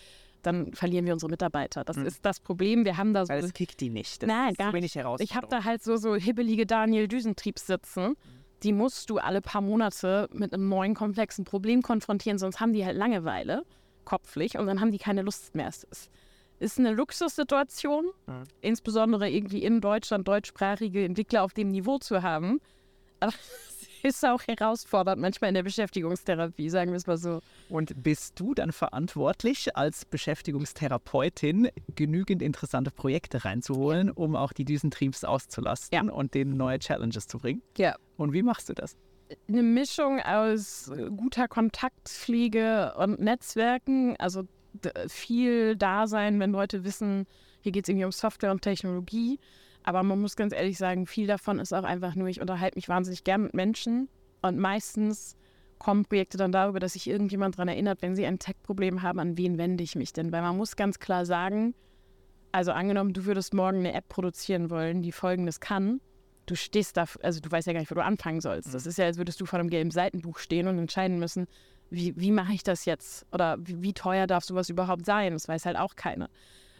[0.43, 1.83] dann verlieren wir unsere Mitarbeiter.
[1.85, 2.07] Das Mhm.
[2.07, 2.85] ist das Problem.
[2.85, 4.22] Wir haben da so Weil es kickt die nicht.
[4.22, 5.24] Das Nein, ist gar wenig Herausforderung.
[5.29, 8.14] ich habe da halt so, so hibbelige Daniel Düsentriebs sitzen.
[8.62, 12.85] Die musst du alle paar Monate mit einem neuen komplexen Problem konfrontieren, sonst haben die
[12.87, 13.64] halt Langeweile,
[14.05, 15.68] kopflich, und dann haben die keine Lust mehr.
[15.68, 16.11] Es ist,
[16.59, 18.43] ist eine Luxussituation, Mhm.
[18.61, 22.61] insbesondere irgendwie in Deutschland deutschsprachige Entwickler auf dem Niveau zu haben.
[23.21, 23.33] Aber
[24.03, 27.41] es ist auch herausfordernd, manchmal in der Beschäftigungstherapie, sagen wir es mal so.
[27.69, 35.25] Und bist du dann verantwortlich, als Beschäftigungstherapeutin genügend interessante Projekte reinzuholen, um auch die Düsentriebs
[35.25, 36.13] auszulasten Ja.
[36.13, 37.63] und denen neue Challenges zu bringen?
[37.77, 37.97] Ja.
[38.17, 38.97] Und wie machst du das?
[39.49, 44.45] eine Mischung aus guter Kontaktpflege und Netzwerken, also
[45.09, 47.27] viel da sein, wenn Leute wissen,
[47.61, 49.39] hier geht es irgendwie um Software und Technologie.
[49.83, 52.89] Aber man muss ganz ehrlich sagen, viel davon ist auch einfach nur, ich unterhalte mich
[52.89, 54.09] wahnsinnig gern mit Menschen
[54.43, 55.37] und meistens
[55.79, 59.37] kommen Projekte dann darüber, dass sich irgendjemand daran erinnert, wenn sie ein Tech-Problem haben, an
[59.37, 60.33] wen wende ich mich denn?
[60.33, 61.74] Weil man muss ganz klar sagen,
[62.53, 66.01] also angenommen, du würdest morgen eine App produzieren wollen, die folgendes kann,
[66.47, 68.72] du stehst da, also du weißt ja gar nicht, wo du anfangen sollst.
[68.72, 71.47] Das ist ja, als würdest du vor einem gelben Seitenbuch stehen und entscheiden müssen,
[71.91, 73.26] wie, wie mache ich das jetzt?
[73.32, 75.32] Oder wie, wie teuer darf sowas überhaupt sein?
[75.32, 76.28] Das weiß halt auch keiner.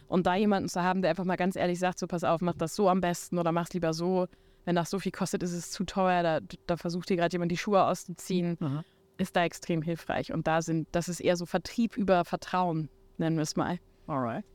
[0.07, 2.55] Und da jemanden zu haben, der einfach mal ganz ehrlich sagt, so pass auf, mach
[2.55, 4.27] das so am besten oder mach lieber so.
[4.65, 6.23] Wenn das so viel kostet, ist es zu teuer.
[6.23, 8.57] Da, da versucht dir gerade jemand die Schuhe auszuziehen.
[8.59, 8.83] Mhm.
[9.17, 10.31] Ist da extrem hilfreich.
[10.31, 13.79] Und da sind, das ist eher so Vertrieb über Vertrauen, nennen wir es mal.
[14.07, 14.45] Alright.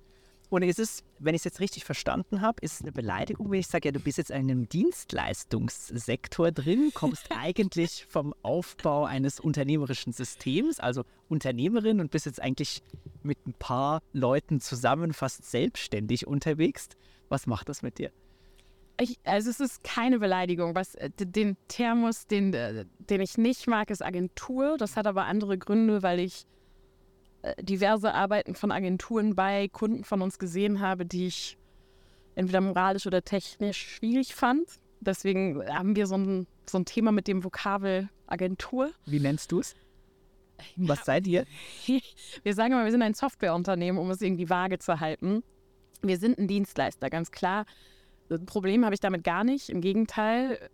[0.53, 3.61] Und ist es, wenn ich es jetzt richtig verstanden habe, ist es eine Beleidigung, wenn
[3.61, 9.41] ich sage, ja, du bist jetzt in einem Dienstleistungssektor drin, kommst eigentlich vom Aufbau eines
[9.41, 12.83] unternehmerischen Systems, also Unternehmerin und bist jetzt eigentlich
[13.23, 16.91] mit ein paar Leuten zusammen fast selbstständig unterwegs.
[17.31, 18.11] Was macht das mit dir?
[19.01, 20.75] Ich, also es ist keine Beleidigung.
[20.75, 24.77] Was, äh, den Termus, den, äh, den ich nicht mag, ist Agentur.
[24.77, 26.45] Das hat aber andere Gründe, weil ich
[27.61, 31.59] diverse Arbeiten von Agenturen bei Kunden von uns gesehen habe, die ich
[32.35, 34.69] entweder moralisch oder technisch schwierig fand.
[35.01, 38.93] Deswegen haben wir so ein, so ein Thema mit dem Vokabel Agentur.
[39.05, 39.75] Wie nennst du es?
[40.77, 41.45] Was seid ihr?
[42.45, 45.43] Wir sagen immer, wir sind ein Softwareunternehmen, um es irgendwie vage zu halten.
[46.03, 47.67] Wir sind ein Dienstleister, ganz klar.
[48.31, 49.71] Ein Problem habe ich damit gar nicht.
[49.71, 50.71] Im Gegenteil,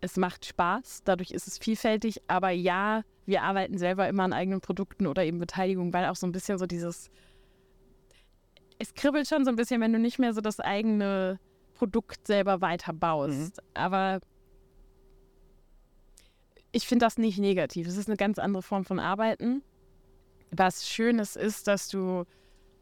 [0.00, 2.22] es macht Spaß, dadurch ist es vielfältig.
[2.28, 6.26] Aber ja, wir arbeiten selber immer an eigenen Produkten oder eben Beteiligung, weil auch so
[6.26, 7.10] ein bisschen so dieses.
[8.78, 11.40] Es kribbelt schon so ein bisschen, wenn du nicht mehr so das eigene
[11.74, 13.62] Produkt selber weiterbaust.
[13.74, 14.20] Aber
[16.72, 17.86] ich finde das nicht negativ.
[17.86, 19.62] Es ist eine ganz andere Form von Arbeiten.
[20.50, 22.24] Was Schönes ist, dass du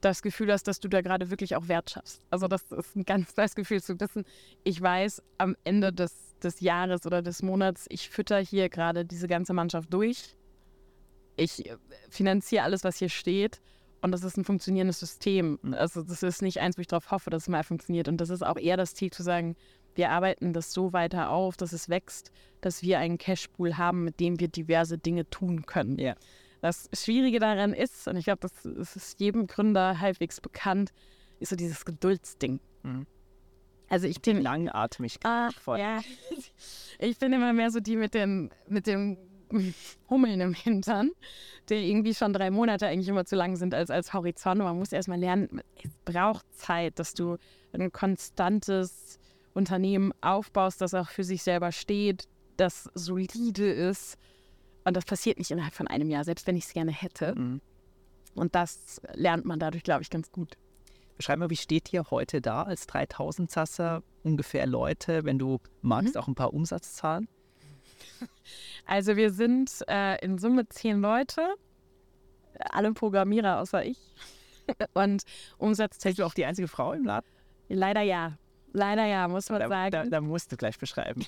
[0.04, 2.24] das Gefühl hast, dass du da gerade wirklich auch Wert schaffst.
[2.30, 4.24] Also das ist ein ganz neues Gefühl zu wissen,
[4.62, 9.28] ich weiß am Ende des, des Jahres oder des Monats, ich fütter hier gerade diese
[9.28, 10.36] ganze Mannschaft durch.
[11.36, 11.76] Ich äh,
[12.08, 13.60] finanziere alles, was hier steht.
[14.02, 15.58] Und das ist ein funktionierendes System.
[15.72, 18.06] Also das ist nicht eins, wo ich darauf hoffe, dass es mal funktioniert.
[18.06, 19.56] Und das ist auch eher das Ziel zu sagen,
[19.94, 22.30] wir arbeiten das so weiter auf, dass es wächst,
[22.60, 25.98] dass wir einen Cashpool haben, mit dem wir diverse Dinge tun können.
[25.98, 26.16] Ja.
[26.60, 30.92] Das Schwierige daran ist, und ich glaube, das, das ist jedem Gründer halbwegs bekannt,
[31.40, 32.60] ist so dieses Geduldsding.
[32.82, 33.06] Mhm.
[33.88, 35.18] Also ich bin Langatmig.
[35.24, 35.78] Ah, Voll.
[35.78, 36.00] ja.
[36.98, 39.18] Ich bin immer mehr so die mit dem, mit dem
[40.10, 41.10] Hummeln im Hintern,
[41.68, 44.58] der irgendwie schon drei Monate eigentlich immer zu lang sind als, als Horizont.
[44.58, 47.36] Man muss erstmal lernen, es braucht Zeit, dass du
[47.72, 49.18] ein konstantes
[49.52, 54.16] Unternehmen aufbaust, das auch für sich selber steht, das solide ist.
[54.84, 57.34] Und das passiert nicht innerhalb von einem Jahr, selbst wenn ich es gerne hätte.
[57.34, 57.60] Mhm.
[58.34, 60.56] Und das lernt man dadurch, glaube ich, ganz gut.
[61.16, 64.02] Beschreib mal, wie steht ihr heute da als 3000 Sasser?
[64.22, 67.28] Ungefähr Leute, wenn du magst, auch ein paar Umsatzzahlen?
[68.86, 71.54] Also wir sind äh, in Summe zehn Leute,
[72.58, 73.98] alle Programmierer außer ich.
[74.94, 77.26] Und Bist umsatztechnisch du auch die einzige Frau im Laden?
[77.68, 78.38] leider ja.
[78.76, 79.90] Leider ja, muss man Da, sagen.
[79.92, 81.24] da, da musst du gleich beschreiben.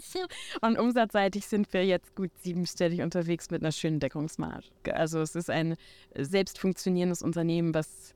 [0.60, 4.68] Und umsatzseitig sind wir jetzt gut siebenstellig unterwegs mit einer schönen Deckungsmarge.
[4.92, 5.76] Also es ist ein
[6.14, 8.14] selbst funktionierendes Unternehmen, was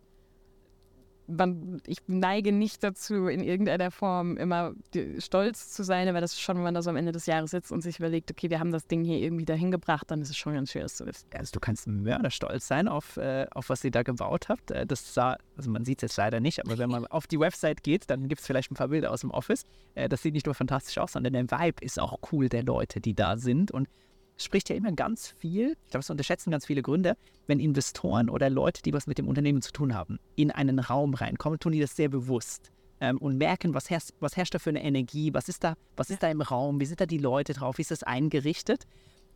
[1.27, 4.73] man, ich neige nicht dazu, in irgendeiner Form immer
[5.19, 7.51] stolz zu sein, aber das ist schon, wenn man da so am Ende des Jahres
[7.51, 10.31] sitzt und sich überlegt, okay, wir haben das Ding hier irgendwie dahin gebracht, dann ist
[10.31, 11.27] es schon ganz schön, das zu wissen.
[11.35, 14.71] Also du kannst mörderstolz sein auf, äh, auf was ihr da gebaut habt.
[14.71, 17.41] Äh, Das sah, also man sieht es jetzt leider nicht, aber wenn man auf die
[17.41, 19.65] Website geht, dann gibt es vielleicht ein paar Bilder aus dem Office.
[19.95, 23.01] Äh, Das sieht nicht nur fantastisch aus, sondern der Vibe ist auch cool der Leute,
[23.01, 23.71] die da sind.
[23.71, 23.89] Und
[24.37, 27.17] spricht ja immer ganz viel, ich glaube, das unterschätzen ganz viele Gründer,
[27.47, 31.15] wenn Investoren oder Leute, die was mit dem Unternehmen zu tun haben, in einen Raum
[31.15, 32.71] reinkommen, tun die das sehr bewusst.
[33.01, 36.11] Ähm, und merken, was herrscht, was herrscht da für eine Energie, was ist da, was
[36.11, 38.85] ist da im Raum, wie sind da die Leute drauf, wie ist das eingerichtet.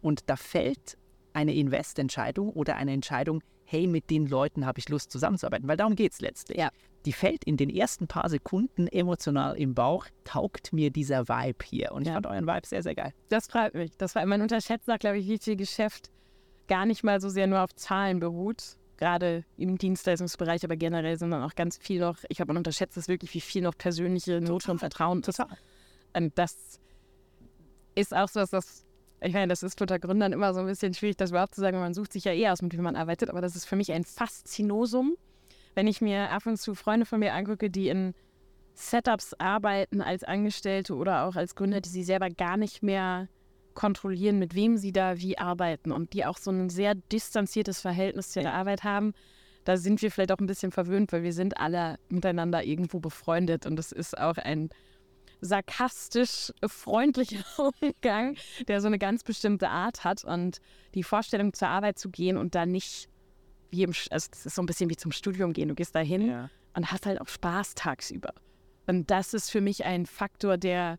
[0.00, 0.96] Und da fällt
[1.32, 5.94] eine Investentscheidung oder eine Entscheidung, hey, mit den Leuten habe ich Lust zusammenzuarbeiten, weil darum
[5.94, 6.56] geht es letztlich.
[6.56, 6.70] Ja.
[7.04, 11.92] Die fällt in den ersten paar Sekunden emotional im Bauch, taugt mir dieser Vibe hier.
[11.92, 12.14] Und ich Ja.
[12.14, 13.12] fand euren Vibe sehr, sehr geil.
[13.28, 13.94] Das freut mich.
[13.98, 16.10] Das war, man unterschätzt auch, glaube ich, wie viel Geschäft
[16.66, 18.76] gar nicht mal so sehr nur auf Zahlen beruht.
[18.96, 22.96] Gerade im Dienstleistungsbereich, aber generell sind dann auch ganz viel noch, ich glaube, man unterschätzt
[22.96, 25.36] es wirklich, wie viel noch persönliche Not und Vertrauen ist.
[25.36, 25.56] Total.
[26.16, 26.80] Und das
[27.94, 28.86] ist auch so, dass das,
[29.20, 31.78] ich meine, das ist unter Gründern immer so ein bisschen schwierig, das überhaupt zu sagen,
[31.78, 33.92] man sucht sich ja eh aus, mit wem man arbeitet, aber das ist für mich
[33.92, 35.16] ein Faszinosum,
[35.74, 38.14] wenn ich mir ab und zu Freunde von mir angucke, die in
[38.74, 43.28] Setups arbeiten als Angestellte oder auch als Gründer, die sie selber gar nicht mehr
[43.74, 48.30] kontrollieren, mit wem sie da wie arbeiten und die auch so ein sehr distanziertes Verhältnis
[48.30, 49.14] zu ihrer Arbeit haben.
[49.64, 53.66] Da sind wir vielleicht auch ein bisschen verwöhnt, weil wir sind alle miteinander irgendwo befreundet
[53.66, 54.70] und das ist auch ein
[55.40, 57.44] sarkastisch freundlicher
[57.82, 58.36] Umgang,
[58.66, 60.58] der so eine ganz bestimmte Art hat und
[60.94, 63.08] die Vorstellung zur Arbeit zu gehen und da nicht
[63.70, 65.68] wie im, also das ist so ein bisschen wie zum Studium gehen.
[65.68, 66.50] Du gehst da hin Ja.
[66.74, 68.32] und hast halt auch Spaß tagsüber.
[68.86, 70.96] Und das ist für mich ein Faktor, der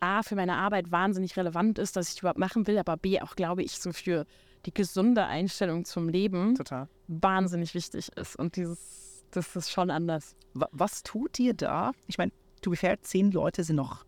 [0.00, 3.36] A, für meine Arbeit wahnsinnig relevant ist, dass ich überhaupt machen will, aber B, auch
[3.36, 4.24] glaube ich, so für
[4.66, 6.88] die gesunde Einstellung zum Leben Total.
[7.06, 8.34] wahnsinnig wichtig ist.
[8.36, 10.34] Und dieses, das ist schon anders.
[10.54, 11.92] Wa- Was tut ihr da?
[12.08, 14.04] Ich meine, to be fair, zehn Leute sind noch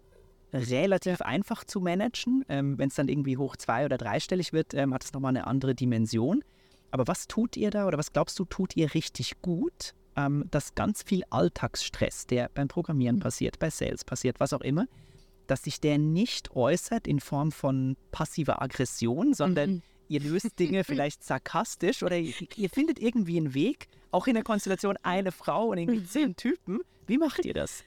[0.53, 2.45] relativ einfach zu managen.
[2.49, 5.47] Ähm, Wenn es dann irgendwie hoch zwei- oder dreistellig wird, ähm, hat es nochmal eine
[5.47, 6.45] andere Dimension.
[6.91, 10.75] Aber was tut ihr da oder was glaubst du, tut ihr richtig gut, ähm, dass
[10.75, 14.87] ganz viel Alltagsstress, der beim Programmieren passiert, bei Sales passiert, was auch immer,
[15.47, 19.83] dass sich der nicht äußert in Form von passiver Aggression, sondern Mhm.
[20.09, 24.45] ihr löst Dinge vielleicht sarkastisch oder ihr, ihr findet irgendwie einen Weg, auch in der
[24.45, 26.81] Konstellation eine Frau und irgendwie zehn Typen.
[27.07, 27.85] Wie macht ihr das?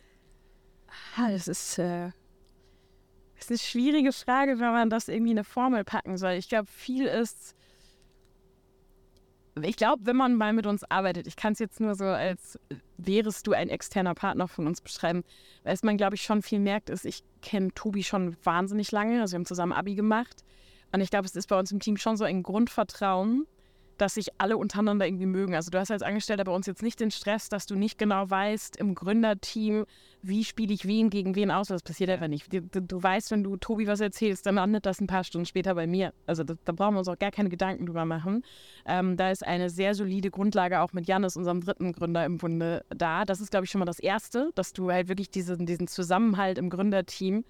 [1.18, 2.12] Das ist, äh,
[3.38, 6.34] ist eine schwierige Frage, wenn man das irgendwie in eine Formel packen soll.
[6.34, 7.56] Ich glaube, viel ist.
[9.62, 12.60] Ich glaube, wenn man mal mit uns arbeitet, ich kann es jetzt nur so als
[12.98, 15.24] wärest du ein externer Partner von uns beschreiben,
[15.64, 19.32] was man, glaube ich, schon viel merkt, ist, ich kenne Tobi schon wahnsinnig lange, also
[19.32, 20.44] wir haben zusammen Abi gemacht.
[20.92, 23.48] Und ich glaube, es ist bei uns im Team schon so ein Grundvertrauen,
[23.98, 25.56] dass sich alle untereinander irgendwie mögen.
[25.56, 28.30] Also du hast als Angestellter bei uns jetzt nicht den Stress, dass du nicht genau
[28.30, 29.86] weißt im Gründerteam,
[30.22, 31.68] wie spiele ich wen gegen wen aus.
[31.68, 32.52] Das passiert einfach nicht.
[32.52, 35.76] Du, du, weißt, wenn du Tobi was erzählst, dann landet das ein paar Stunden später
[35.76, 36.14] bei mir.
[36.26, 38.44] Also da, da brauchen wir uns auch gar keine Gedanken drüber machen.
[38.86, 42.84] Ähm, da ist eine sehr solide Grundlage auch mit Janis, unserem dritten Gründer im Bunde,
[42.90, 43.26] da.
[43.26, 46.58] Das ist, glaube ich, schon mal das Erste, dass du halt wirklich diesen, diesen Zusammenhalt
[46.58, 47.44] im Gründerteam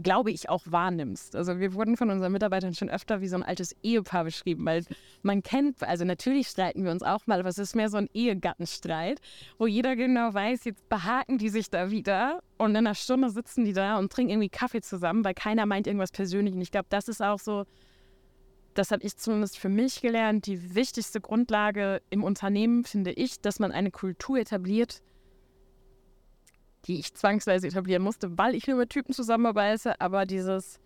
[0.00, 1.36] glaube ich, auch wahrnimmst.
[1.36, 4.84] Also wir wurden von unseren Mitarbeitern schon öfter wie so ein altes Ehepaar beschrieben, weil
[5.22, 8.08] man kennt, also natürlich streiten wir uns auch mal, aber es ist mehr so ein
[8.14, 9.20] Ehegattenstreit,
[9.58, 13.64] wo jeder genau weiß, jetzt behaken die sich da wieder und in einer Stunde sitzen
[13.64, 16.54] die da und trinken irgendwie Kaffee zusammen, weil keiner meint irgendwas persönlich.
[16.54, 17.64] Und ich glaube, das ist auch so,
[18.72, 23.58] das habe ich zumindest für mich gelernt, die wichtigste Grundlage im Unternehmen, finde ich, dass
[23.58, 25.02] man eine Kultur etabliert,
[26.86, 30.80] die ich zwangsweise etablieren musste, weil ich nur mit Typen zusammenarbeite, aber dieses,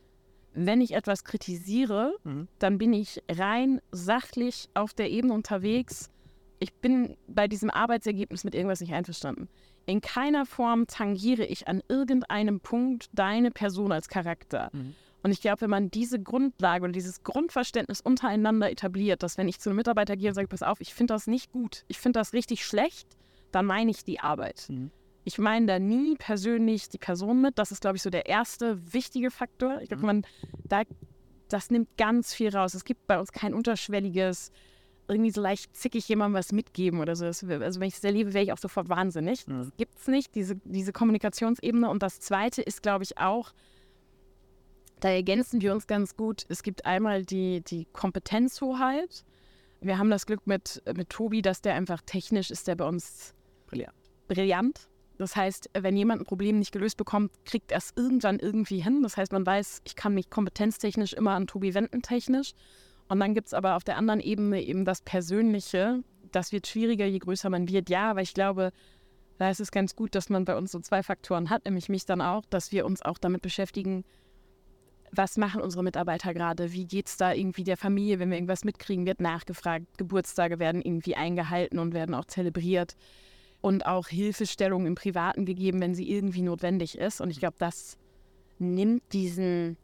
[0.52, 2.48] wenn ich etwas kritisiere, Mhm.
[2.58, 6.10] dann bin ich rein sachlich auf der Ebene unterwegs.
[6.58, 9.48] Ich bin bei diesem Arbeitsergebnis mit irgendwas nicht einverstanden.
[9.84, 14.70] In keiner Form tangiere ich an irgendeinem Punkt deine Person als Charakter.
[14.72, 14.94] Mhm.
[15.22, 19.58] Und ich glaube, wenn man diese Grundlage und dieses Grundverständnis untereinander etabliert, dass wenn ich
[19.60, 22.20] zu einem Mitarbeiter gehe und sage, pass auf, ich finde das nicht gut, ich finde
[22.20, 23.16] das richtig schlecht,
[23.50, 24.66] dann meine ich die Arbeit.
[24.68, 24.90] Mhm.
[25.26, 27.58] Ich meine da nie persönlich die Person mit.
[27.58, 29.80] Das ist, glaube ich, so der erste wichtige Faktor.
[29.82, 30.24] Ich glaube, man,
[30.62, 30.82] da,
[31.48, 32.74] das nimmt ganz viel raus.
[32.74, 34.52] Es gibt bei uns kein unterschwelliges,
[35.08, 37.24] irgendwie so leicht zickig jemandem was mitgeben oder so.
[37.24, 39.48] Das, also wenn ich es erlebe, wäre ich auch sofort wahnsinnig.
[39.48, 39.58] Mhm.
[39.58, 41.90] Das gibt es nicht, diese, diese Kommunikationsebene.
[41.90, 43.52] Und das Zweite ist, glaube ich, auch,
[45.00, 46.46] da ergänzen wir uns ganz gut.
[46.48, 49.24] Es gibt einmal die, die Kompetenzhoheit.
[49.80, 53.34] Wir haben das Glück mit, mit Tobi, dass der einfach technisch ist, der bei uns
[53.66, 53.92] Brillant.
[54.28, 54.88] brillant.
[55.18, 59.02] Das heißt, wenn jemand ein Problem nicht gelöst bekommt, kriegt er es irgendwann irgendwie hin.
[59.02, 62.52] Das heißt, man weiß, ich kann mich kompetenztechnisch immer an Tobi wenden, technisch.
[63.08, 66.02] Und dann gibt es aber auf der anderen Ebene eben das Persönliche.
[66.32, 67.88] Das wird schwieriger, je größer man wird.
[67.88, 68.72] Ja, aber ich glaube,
[69.38, 72.04] da ist es ganz gut, dass man bei uns so zwei Faktoren hat, nämlich mich
[72.04, 74.04] dann auch, dass wir uns auch damit beschäftigen,
[75.12, 76.72] was machen unsere Mitarbeiter gerade?
[76.72, 79.86] Wie geht es da irgendwie der Familie, wenn wir irgendwas mitkriegen, wird nachgefragt.
[79.98, 82.96] Geburtstage werden irgendwie eingehalten und werden auch zelebriert.
[83.66, 87.20] Und auch Hilfestellung im Privaten gegeben, wenn sie irgendwie notwendig ist.
[87.20, 87.98] Und ich glaube, das
[88.60, 89.76] nimmt diesen,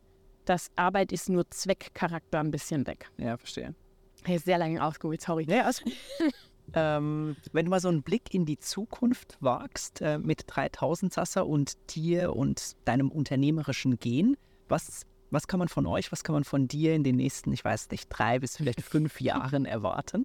[0.44, 3.10] das Arbeit ist nur Zweckcharakter ein bisschen weg.
[3.18, 3.74] Ja, verstehe.
[4.22, 5.46] Hey, sehr lange ausgeholt, sorry.
[5.48, 5.82] Ja, also,
[6.74, 11.44] ähm, wenn du mal so einen Blick in die Zukunft wagst äh, mit 3000 Sasser
[11.48, 14.36] und dir und deinem unternehmerischen Gehen,
[14.68, 17.64] was, was kann man von euch, was kann man von dir in den nächsten, ich
[17.64, 20.24] weiß nicht, drei bis vielleicht fünf Jahren erwarten?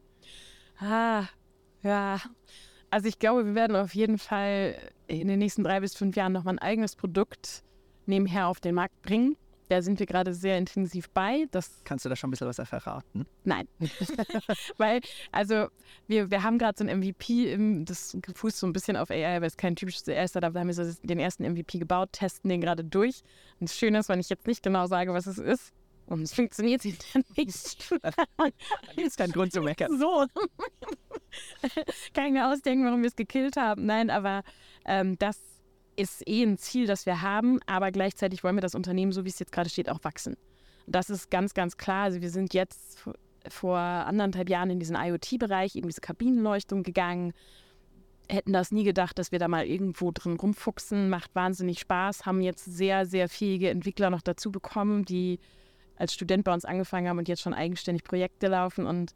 [0.79, 1.23] Ah,
[1.81, 2.21] ja.
[2.89, 4.75] Also ich glaube, wir werden auf jeden Fall
[5.07, 7.63] in den nächsten drei bis fünf Jahren nochmal ein eigenes Produkt
[8.05, 9.35] nebenher auf den Markt bringen.
[9.69, 11.45] Da sind wir gerade sehr intensiv bei.
[11.51, 13.25] Das Kannst du da schon ein bisschen was verraten?
[13.43, 13.67] Nein.
[14.77, 15.01] Weil,
[15.33, 15.67] also,
[16.07, 19.35] wir, wir haben gerade so ein MVP, im, das fußt so ein bisschen auf AI,
[19.35, 20.53] aber es ist kein typisches AI-Startup.
[20.53, 23.23] Da haben wir so den ersten MVP gebaut, testen den gerade durch.
[23.59, 25.73] Und das Schöne ist, wenn ich jetzt nicht genau sage, was es ist,
[26.07, 27.91] und es funktioniert hinterher nicht.
[28.95, 29.99] Ist kein Grund zu meckern.
[29.99, 30.25] So.
[32.13, 33.85] Kann ich mir ausdenken, warum wir es gekillt haben.
[33.85, 34.43] Nein, aber
[34.85, 35.39] ähm, das
[35.95, 37.59] ist eh ein Ziel, das wir haben.
[37.65, 40.37] Aber gleichzeitig wollen wir das Unternehmen, so wie es jetzt gerade steht, auch wachsen.
[40.85, 42.03] Das ist ganz, ganz klar.
[42.03, 43.03] Also wir sind jetzt
[43.49, 47.33] vor anderthalb Jahren in diesen IoT-Bereich, eben diese Kabinenleuchtung gegangen.
[48.29, 51.09] Hätten das nie gedacht, dass wir da mal irgendwo drin rumfuchsen.
[51.09, 52.25] Macht wahnsinnig Spaß.
[52.25, 55.39] Haben jetzt sehr, sehr fähige Entwickler noch dazu bekommen, die
[55.95, 58.85] als Student bei uns angefangen haben und jetzt schon eigenständig Projekte laufen.
[58.85, 59.13] Und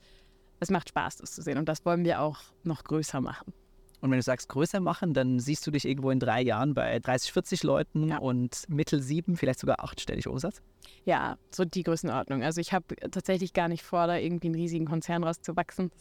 [0.61, 1.57] es macht Spaß, das zu sehen.
[1.57, 3.53] Und das wollen wir auch noch größer machen.
[3.99, 6.97] Und wenn du sagst größer machen, dann siehst du dich irgendwo in drei Jahren bei
[6.99, 8.17] 30, 40 Leuten Ja.
[8.17, 10.61] und mittel sieben, vielleicht sogar achtstellig Umsatz.
[11.05, 12.41] Ja, so die Größenordnung.
[12.41, 15.91] Also ich habe tatsächlich gar nicht vor, da irgendwie einen riesigen Konzern rauszuwachsen.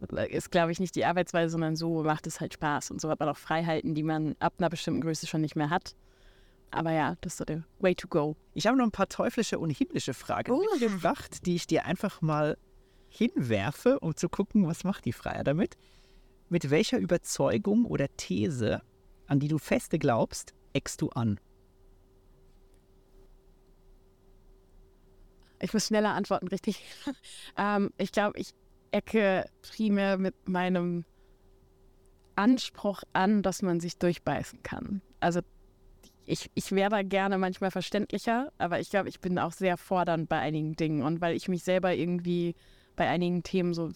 [0.00, 2.90] Das ist, glaube ich, nicht die Arbeitsweise, sondern so macht es halt Spaß.
[2.90, 5.68] Und so hat man auch Freiheiten, die man ab einer bestimmten Größe schon nicht mehr
[5.68, 5.94] hat.
[6.70, 8.34] Aber ja, das ist so der Way to go.
[8.54, 10.62] Ich habe noch ein paar teuflische und himmlische Fragen Oh.
[10.72, 12.56] mitgebracht, die ich dir einfach mal
[13.10, 15.76] hinwerfe, um zu gucken, was macht die Freier damit.
[16.48, 18.82] Mit welcher Überzeugung oder These,
[19.26, 21.38] an die du feste glaubst, eckst du an?
[25.60, 26.82] Ich muss schneller antworten, richtig.
[27.58, 28.54] ähm, ich glaube, ich
[28.92, 31.04] ecke primär mit meinem
[32.36, 35.02] Anspruch an, dass man sich durchbeißen kann.
[35.20, 35.40] Also
[36.26, 40.28] ich, ich wäre da gerne manchmal verständlicher, aber ich glaube, ich bin auch sehr fordernd
[40.28, 41.02] bei einigen Dingen.
[41.02, 42.54] Und weil ich mich selber irgendwie
[43.00, 43.88] bei einigen Themen so,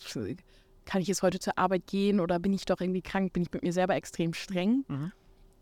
[0.86, 3.52] kann ich jetzt heute zur Arbeit gehen oder bin ich doch irgendwie krank, bin ich
[3.52, 4.86] mit mir selber extrem streng.
[4.88, 5.12] Mhm.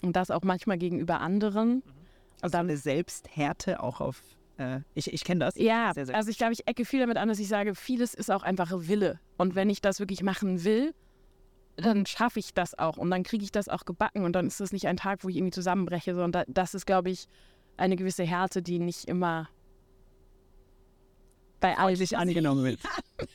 [0.00, 1.82] Und das auch manchmal gegenüber anderen.
[2.40, 4.22] Also eine Selbsthärte auch auf.
[4.58, 5.56] Äh, ich ich kenne das.
[5.56, 8.14] Ja, Sehr, sehr also ich glaube, ich ecke viel damit an, dass ich sage, vieles
[8.14, 9.18] ist auch einfach Wille.
[9.38, 10.94] Und wenn ich das wirklich machen will,
[11.74, 14.60] dann schaffe ich das auch und dann kriege ich das auch gebacken und dann ist
[14.60, 17.26] das nicht ein Tag, wo ich irgendwie zusammenbreche, sondern da, das ist, glaube ich,
[17.76, 19.48] eine gewisse Härte, die nicht immer
[21.62, 22.80] bei allen freundlich angenommen wird.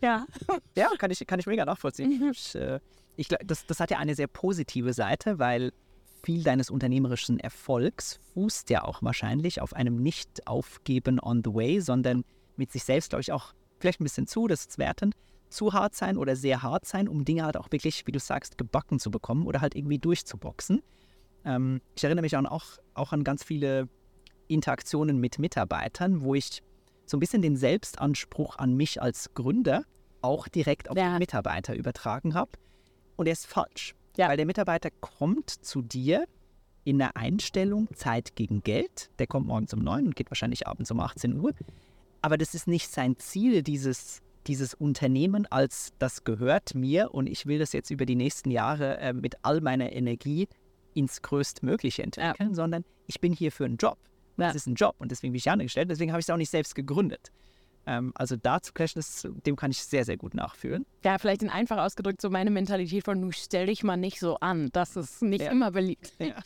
[0.00, 0.26] Ja.
[0.76, 2.18] Ja, kann ich, kann ich mega nachvollziehen.
[2.18, 2.30] Mhm.
[2.30, 2.80] Ich, äh,
[3.16, 5.72] ich, glaub, das, das hat ja eine sehr positive Seite, weil
[6.22, 12.24] viel deines unternehmerischen Erfolgs fußt ja auch wahrscheinlich auf einem Nicht-Aufgeben on the way, sondern
[12.56, 15.14] mit sich selbst, glaube ich, auch vielleicht ein bisschen zu, das ist wertend,
[15.50, 18.58] zu hart sein oder sehr hart sein, um Dinge halt auch wirklich, wie du sagst,
[18.58, 20.82] gebacken zu bekommen oder halt irgendwie durchzuboxen.
[21.44, 22.64] Ähm, ich erinnere mich auch, auch,
[22.94, 23.88] auch an ganz viele
[24.48, 26.62] Interaktionen mit Mitarbeitern, wo ich
[27.06, 29.84] so ein bisschen den Selbstanspruch an mich als Gründer
[30.20, 31.12] auch direkt auf Ja.
[31.14, 32.52] die Mitarbeiter übertragen habe.
[33.16, 33.94] Und er ist falsch.
[34.16, 34.28] Ja.
[34.28, 36.24] Weil der Mitarbeiter kommt zu dir
[36.84, 39.10] in der Einstellung Zeit gegen Geld.
[39.18, 41.52] Der kommt morgens um 9 und geht wahrscheinlich abends um 18 Uhr.
[42.22, 47.46] Aber das ist nicht sein Ziel, dieses, dieses Unternehmen als das gehört mir und ich
[47.46, 50.48] will das jetzt über die nächsten Jahre äh, mit all meiner Energie
[50.94, 53.98] ins Größtmögliche entwickeln, sondern ich bin hier für einen Job.
[54.36, 54.46] Ja.
[54.48, 56.50] Das ist ein Job und deswegen bin ich angestellt, deswegen habe ich es auch nicht
[56.50, 57.30] selbst gegründet.
[57.84, 60.86] Ähm, also da zu clashen, das, dem kann ich sehr, sehr gut nachfühlen.
[61.04, 64.36] Ja, vielleicht in einfach ausgedrückt so meine Mentalität von, du stell dich mal nicht so
[64.36, 64.70] an.
[64.72, 65.50] Das ist nicht Ja.
[65.50, 66.12] immer beliebt.
[66.18, 66.36] Ja,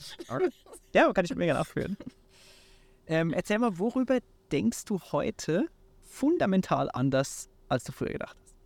[0.95, 1.97] ja kann ich mega nachführen.
[3.09, 4.19] Ähm, erzähl mal, worüber
[4.51, 5.69] denkst du heute
[6.03, 8.57] fundamental anders, als du früher gedacht hast?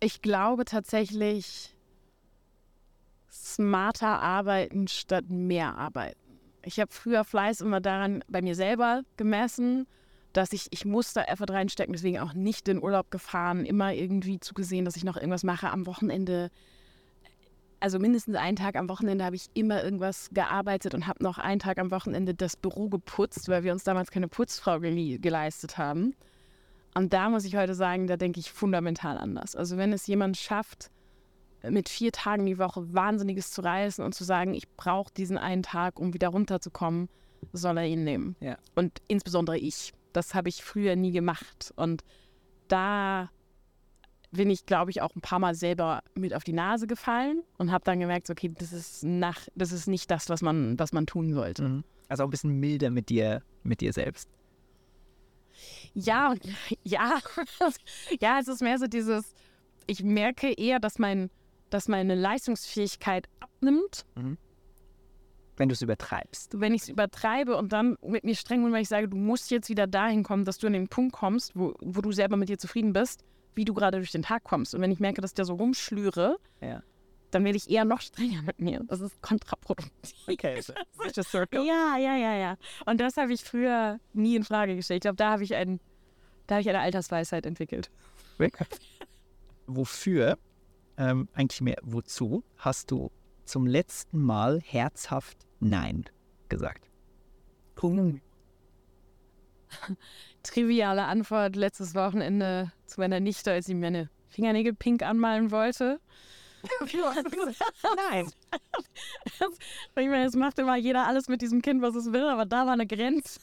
[0.00, 1.76] Ich glaube tatsächlich
[3.30, 6.21] smarter arbeiten statt mehr arbeiten.
[6.64, 9.86] Ich habe früher Fleiß immer daran bei mir selber gemessen,
[10.32, 14.40] dass ich, ich muss da Effort reinstecken, deswegen auch nicht in Urlaub gefahren, immer irgendwie
[14.40, 16.50] zugesehen, dass ich noch irgendwas mache am Wochenende.
[17.80, 21.58] Also mindestens einen Tag am Wochenende habe ich immer irgendwas gearbeitet und habe noch einen
[21.58, 26.14] Tag am Wochenende das Büro geputzt, weil wir uns damals keine Putzfrau gele geleistet haben.
[26.94, 29.56] Und da muss ich heute sagen, da denke ich fundamental anders.
[29.56, 30.90] Also wenn es jemand schafft,
[31.68, 35.62] mit vier Tagen die Woche Wahnsinniges zu reißen und zu sagen, ich brauche diesen einen
[35.62, 37.08] Tag, um wieder runterzukommen,
[37.52, 38.36] soll er ihn nehmen.
[38.40, 38.56] Ja.
[38.74, 39.92] Und insbesondere ich.
[40.12, 41.72] Das habe ich früher nie gemacht.
[41.76, 42.04] Und
[42.68, 43.30] da
[44.30, 47.70] bin ich, glaube ich, auch ein paar Mal selber mit auf die Nase gefallen und
[47.70, 51.06] habe dann gemerkt, okay, das ist, nach, das ist nicht das, was man, was man
[51.06, 51.84] tun sollte.
[52.08, 54.28] Also auch ein bisschen milder mit dir, mit dir selbst.
[55.94, 56.34] Ja,
[56.82, 57.18] ja,
[58.20, 59.34] ja, es ist mehr so dieses,
[59.86, 61.30] ich merke eher, dass, mein,
[61.72, 64.04] dass meine Leistungsfähigkeit abnimmt,
[65.56, 66.60] Wenn du es übertreibst.
[66.60, 69.50] wenn ich es übertreibe und dann mit mir streng bin, weil ich sage, du musst
[69.50, 72.48] jetzt wieder dahin kommen, dass du an den Punkt kommst, wo, wo du selber mit
[72.48, 74.74] dir zufrieden bist, wie du gerade durch den Tag kommst.
[74.74, 76.82] Und wenn ich merke, dass ich da so rumschlüre, Ja.
[77.30, 78.80] dann werde ich eher noch strenger mit mir.
[78.88, 80.14] Das ist kontraproduktiv.
[80.28, 80.72] Okay, so.
[81.02, 81.64] Vicious circle.
[81.66, 82.56] Ja, ja, ja, ja.
[82.86, 84.98] Und das habe ich früher nie in Frage gestellt.
[84.98, 85.80] Ich glaube, da habe ich, ein,
[86.46, 87.90] da habe ich eine Altersweisheit entwickelt.
[89.66, 90.38] Wofür,
[91.02, 93.10] ähm, eigentlich mehr wozu, hast du
[93.44, 96.04] zum letzten Mal herzhaft Nein
[96.48, 96.88] gesagt?
[100.44, 106.00] Triviale Antwort letztes Wochenende zu meiner Nichte, als sie mir eine Fingernägel pink anmalen wollte.
[108.10, 108.30] Nein.
[109.96, 112.66] Ich meine, es macht immer jeder alles mit diesem Kind, was es will, aber da
[112.66, 113.40] war eine Grenze.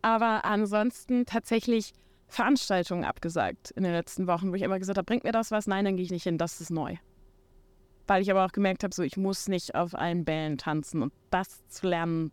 [0.00, 1.92] aber ansonsten tatsächlich
[2.28, 5.66] Veranstaltungen abgesagt in den letzten Wochen, wo ich immer gesagt habe, bringt mir das was?
[5.66, 6.96] Nein, dann gehe ich nicht hin, das ist neu.
[8.06, 11.12] Weil ich aber auch gemerkt habe, so ich muss nicht auf allen Bällen tanzen und
[11.30, 12.30] das zu lernen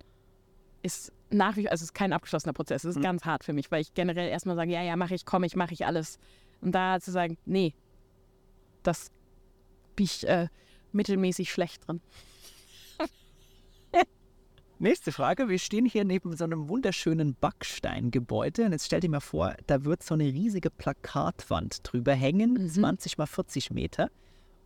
[0.82, 3.54] ist nach wie vor, also es ist kein abgeschlossener Prozess, es ist ganz hart für
[3.54, 6.20] mich, weil ich generell erstmal sage, ja, ja, mache ich, komme ich, mache ich alles.
[6.62, 7.74] Und da zu sagen, nee,
[8.84, 9.12] das
[9.96, 10.48] bin ich äh,
[10.92, 12.02] mittelmäßig schlecht drin.
[14.78, 15.48] Nächste Frage.
[15.48, 19.86] Wir stehen hier neben so einem wunderschönen Backsteingebäude und jetzt stell dir mal vor, da
[19.86, 24.10] wird so eine riesige Plakatwand drüber hängen, 20 mal 40 Meter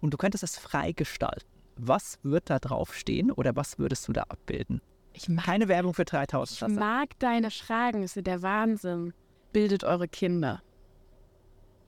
[0.02, 1.46] und du könntest das frei gestalten.
[1.76, 4.82] Was wird da drauf stehen oder was würdest du da abbilden?
[5.14, 6.54] Ich mag, Keine Werbung für 3000.
[6.56, 6.80] ich Tasse.
[6.80, 9.14] mag deine Fragen, das ist der Wahnsinn.
[9.54, 10.62] Bildet eure Kinder.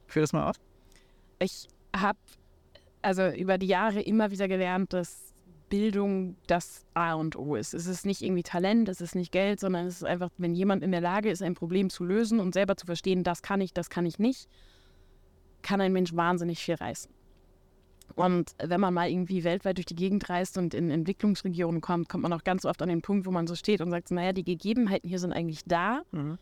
[0.07, 0.55] Führ das mal aus.
[1.39, 2.19] Ich habe
[3.01, 5.30] also über die Jahre immer wieder gelernt, dass
[5.71, 7.73] Bildung das A und O ist.
[7.73, 10.83] Es ist nicht irgendwie Talent, es ist nicht Geld, sondern es ist einfach, wenn jemand
[10.83, 13.73] in der Lage ist, ein Problem zu lösen und selber zu verstehen, das kann ich,
[13.73, 14.47] das kann ich nicht,
[15.61, 17.09] kann ein Mensch wahnsinnig viel reißen.
[18.15, 22.23] Und wenn man mal irgendwie weltweit durch die Gegend reist und in Entwicklungsregionen kommt, kommt
[22.23, 24.43] man auch ganz oft an den Punkt, wo man so steht und sagt, naja, die
[24.43, 26.37] Gegebenheiten hier sind eigentlich da, Mhm.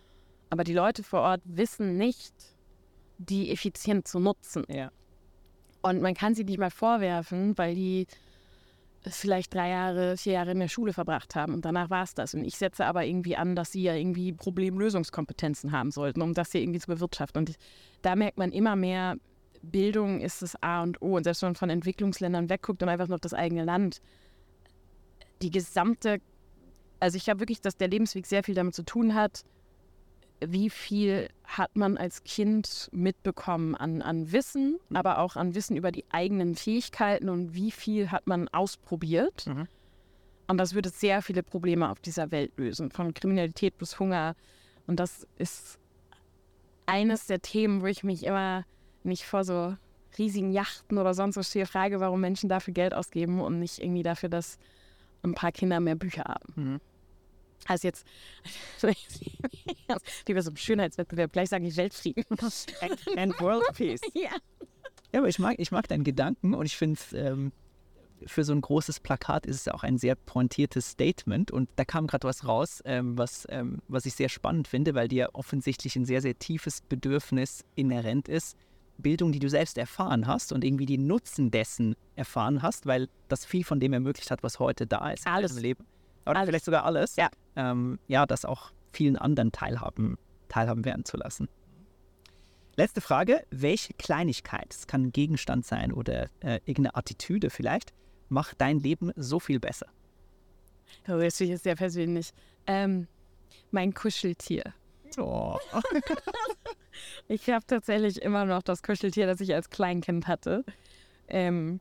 [0.50, 2.34] aber die Leute vor Ort wissen nicht,
[3.20, 4.66] die effizient zu nutzen.
[4.68, 4.90] Ja.
[5.84, 8.08] Und man kann sie nicht mal vorwerfen, weil die
[9.08, 12.34] vielleicht drei Jahre, vier Jahre in der Schule verbracht haben und danach war es das.
[12.34, 16.52] Und ich setze aber irgendwie an, dass sie ja irgendwie Problemlösungskompetenzen haben sollten, um das
[16.52, 17.40] hier irgendwie zu bewirtschaften.
[17.40, 17.56] Und
[18.02, 19.16] da merkt man immer mehr,
[19.62, 21.18] Bildung ist das A und O.
[21.18, 24.02] Und selbst wenn man von Entwicklungsländern wegguckt und einfach nur auf das eigene Land,
[25.42, 26.20] die gesamte,
[27.00, 29.44] also ich glaube wirklich, dass der Lebensweg sehr viel damit zu tun hat,
[30.46, 35.92] wie viel hat man als Kind mitbekommen an, an Wissen, aber auch an Wissen über
[35.92, 39.48] die eigenen Fähigkeiten und wie viel hat man ausprobiert.
[39.48, 39.68] Mhm.
[40.48, 44.36] Und das würde sehr viele Probleme auf dieser Welt lösen, von Kriminalität bis Hunger.
[44.88, 45.78] Und das ist
[46.86, 48.66] eines der Themen, wo ich mich immer
[49.04, 49.76] nicht vor so
[50.18, 54.04] riesigen Yachten oder sonst was stehe, frage, warum Menschen dafür Geld ausgeben und nicht irgendwie
[54.04, 54.58] dafür, dass
[55.22, 56.54] ein paar Kinder mehr Bücher haben.
[56.56, 56.82] Mhm.
[57.68, 58.06] Also jetzt,
[60.26, 62.24] wie bei so einem Schönheitswettbewerb, gleich sage ich Weltfrieden.
[63.18, 64.02] And, World Peace.
[64.14, 64.32] ja.
[65.12, 67.52] Ja, aber ich mag, ich mag deinen Gedanken und ich finde, ähm,
[68.26, 71.52] für so ein großes Plakat ist es auch ein sehr pointiertes Statement.
[71.52, 75.08] Und da kam gerade was raus, ähm, was, ähm, was ich sehr spannend finde, weil
[75.08, 78.58] dir offensichtlich ein sehr, sehr tiefes Bedürfnis inhärent ist.
[78.98, 83.46] Bildung, die du selbst erfahren hast und irgendwie die Nutzen dessen erfahren hast, weil das
[83.46, 85.54] viel von dem ermöglicht hat, was heute da ist Alles.
[85.54, 85.86] deinem Leben.
[86.26, 86.50] Oder Alles.
[86.50, 87.16] vielleicht sogar alles.
[87.16, 87.30] Ja.
[87.60, 91.50] Ähm, ja, das auch vielen anderen teilhaben, teilhaben werden zu lassen.
[92.78, 93.44] Letzte Frage.
[93.52, 97.94] Welche Kleinigkeit, es kann ein Gegenstand sein oder äh, irgendeine Attitüde vielleicht,
[98.30, 99.88] macht dein Leben so viel besser?
[101.10, 102.32] Oh, ich jetzt sehr persönlich.
[102.66, 103.08] Ähm,
[103.72, 104.74] mein Kuscheltier.
[105.18, 105.58] Oh.
[107.30, 110.66] Ich habe tatsächlich immer noch das Kuscheltier, das ich als Kleinkind hatte.
[111.30, 111.80] Ähm,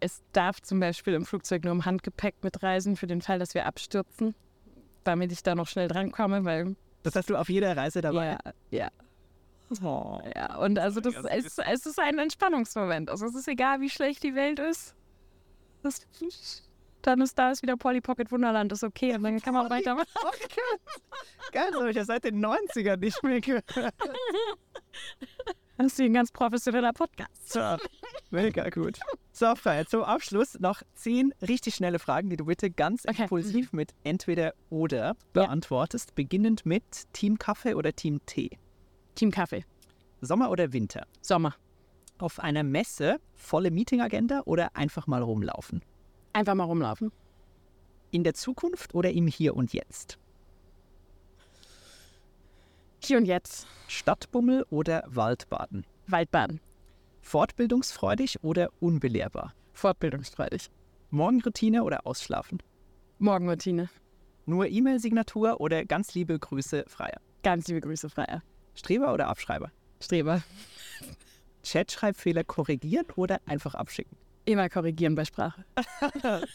[0.00, 3.66] es darf zum Beispiel im Flugzeug nur im Handgepäck mitreisen, für den Fall, dass wir
[3.66, 4.34] abstürzen,
[5.04, 8.26] damit ich da noch schnell drankomme, weil Das hast du auf jeder Reise dabei.
[8.26, 8.38] ja,
[8.70, 8.88] ja,
[9.82, 10.20] Oh.
[10.36, 10.56] ja.
[10.58, 13.08] Und also das es, es ist ein Entspannungsmoment.
[13.08, 14.94] Also es ist egal, wie schlecht die Welt ist.
[15.82, 16.06] Das,
[17.00, 20.06] dann ist da ist wieder Polly Pocket Wunderland, ist okay und dann kann man weitermachen.
[21.52, 23.64] Geil, das habe ich ja seit den 90ern nicht mehr gehört.
[25.82, 27.52] Das ist ein ganz professioneller Podcast.
[27.52, 27.60] So,
[28.30, 29.00] mega gut.
[29.32, 33.22] So, Freiheit, zum Abschluss noch zehn richtig schnelle Fragen, die du bitte ganz Okay.
[33.22, 38.50] impulsiv mit entweder oder beantwortest, beginnend mit Team Kaffee oder Team Tee.
[39.16, 39.64] Team Kaffee.
[40.20, 41.04] Sommer oder Winter?
[41.20, 41.56] Sommer.
[42.18, 45.82] Auf einer Messe volle Meetingagenda oder einfach mal rumlaufen?
[46.32, 47.10] Einfach mal rumlaufen.
[48.12, 50.16] In der Zukunft oder im Hier und Jetzt?
[53.04, 53.66] Hier und jetzt.
[53.88, 55.84] Stadtbummel oder Waldbaden?
[56.06, 56.60] Waldbaden.
[57.20, 59.54] Fortbildungsfreudig oder unbelehrbar?
[59.72, 60.70] Fortbildungsfreudig.
[61.10, 62.62] Morgenroutine oder Ausschlafen?
[63.18, 63.90] Morgenroutine.
[64.46, 67.20] Nur E-Mail-Signatur oder ganz liebe Grüße, Freier?
[67.42, 68.42] Ganz liebe Grüße, Freier.
[68.76, 69.72] Streber oder Abschreiber?
[70.00, 70.42] Streber.
[71.64, 74.16] Chatschreibfehler korrigieren oder einfach abschicken?
[74.44, 75.64] Immer korrigieren bei Sprache.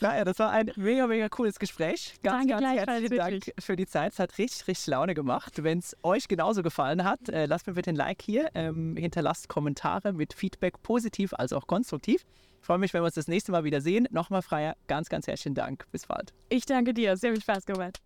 [0.00, 2.14] Naja, das war ein mega, mega cooles Gespräch.
[2.22, 3.54] Ganz, Danke ganz herzlichen Dank wirklich.
[3.64, 4.12] für die Zeit.
[4.12, 5.62] Es hat richtig, richtig Laune gemacht.
[5.62, 8.50] Wenn es euch genauso gefallen hat, äh, lasst mir bitte ein Like hier.
[8.54, 12.24] Ähm, hinterlasst Kommentare mit Feedback, positiv als auch konstruktiv.
[12.60, 14.06] Ich freue mich, wenn wir uns das nächste Mal wieder sehen.
[14.10, 15.86] Nochmal, Freier, ganz, ganz herzlichen Dank.
[15.90, 16.32] Bis bald.
[16.48, 17.16] Ich danke dir.
[17.16, 18.00] Sehr viel Spaß gemacht.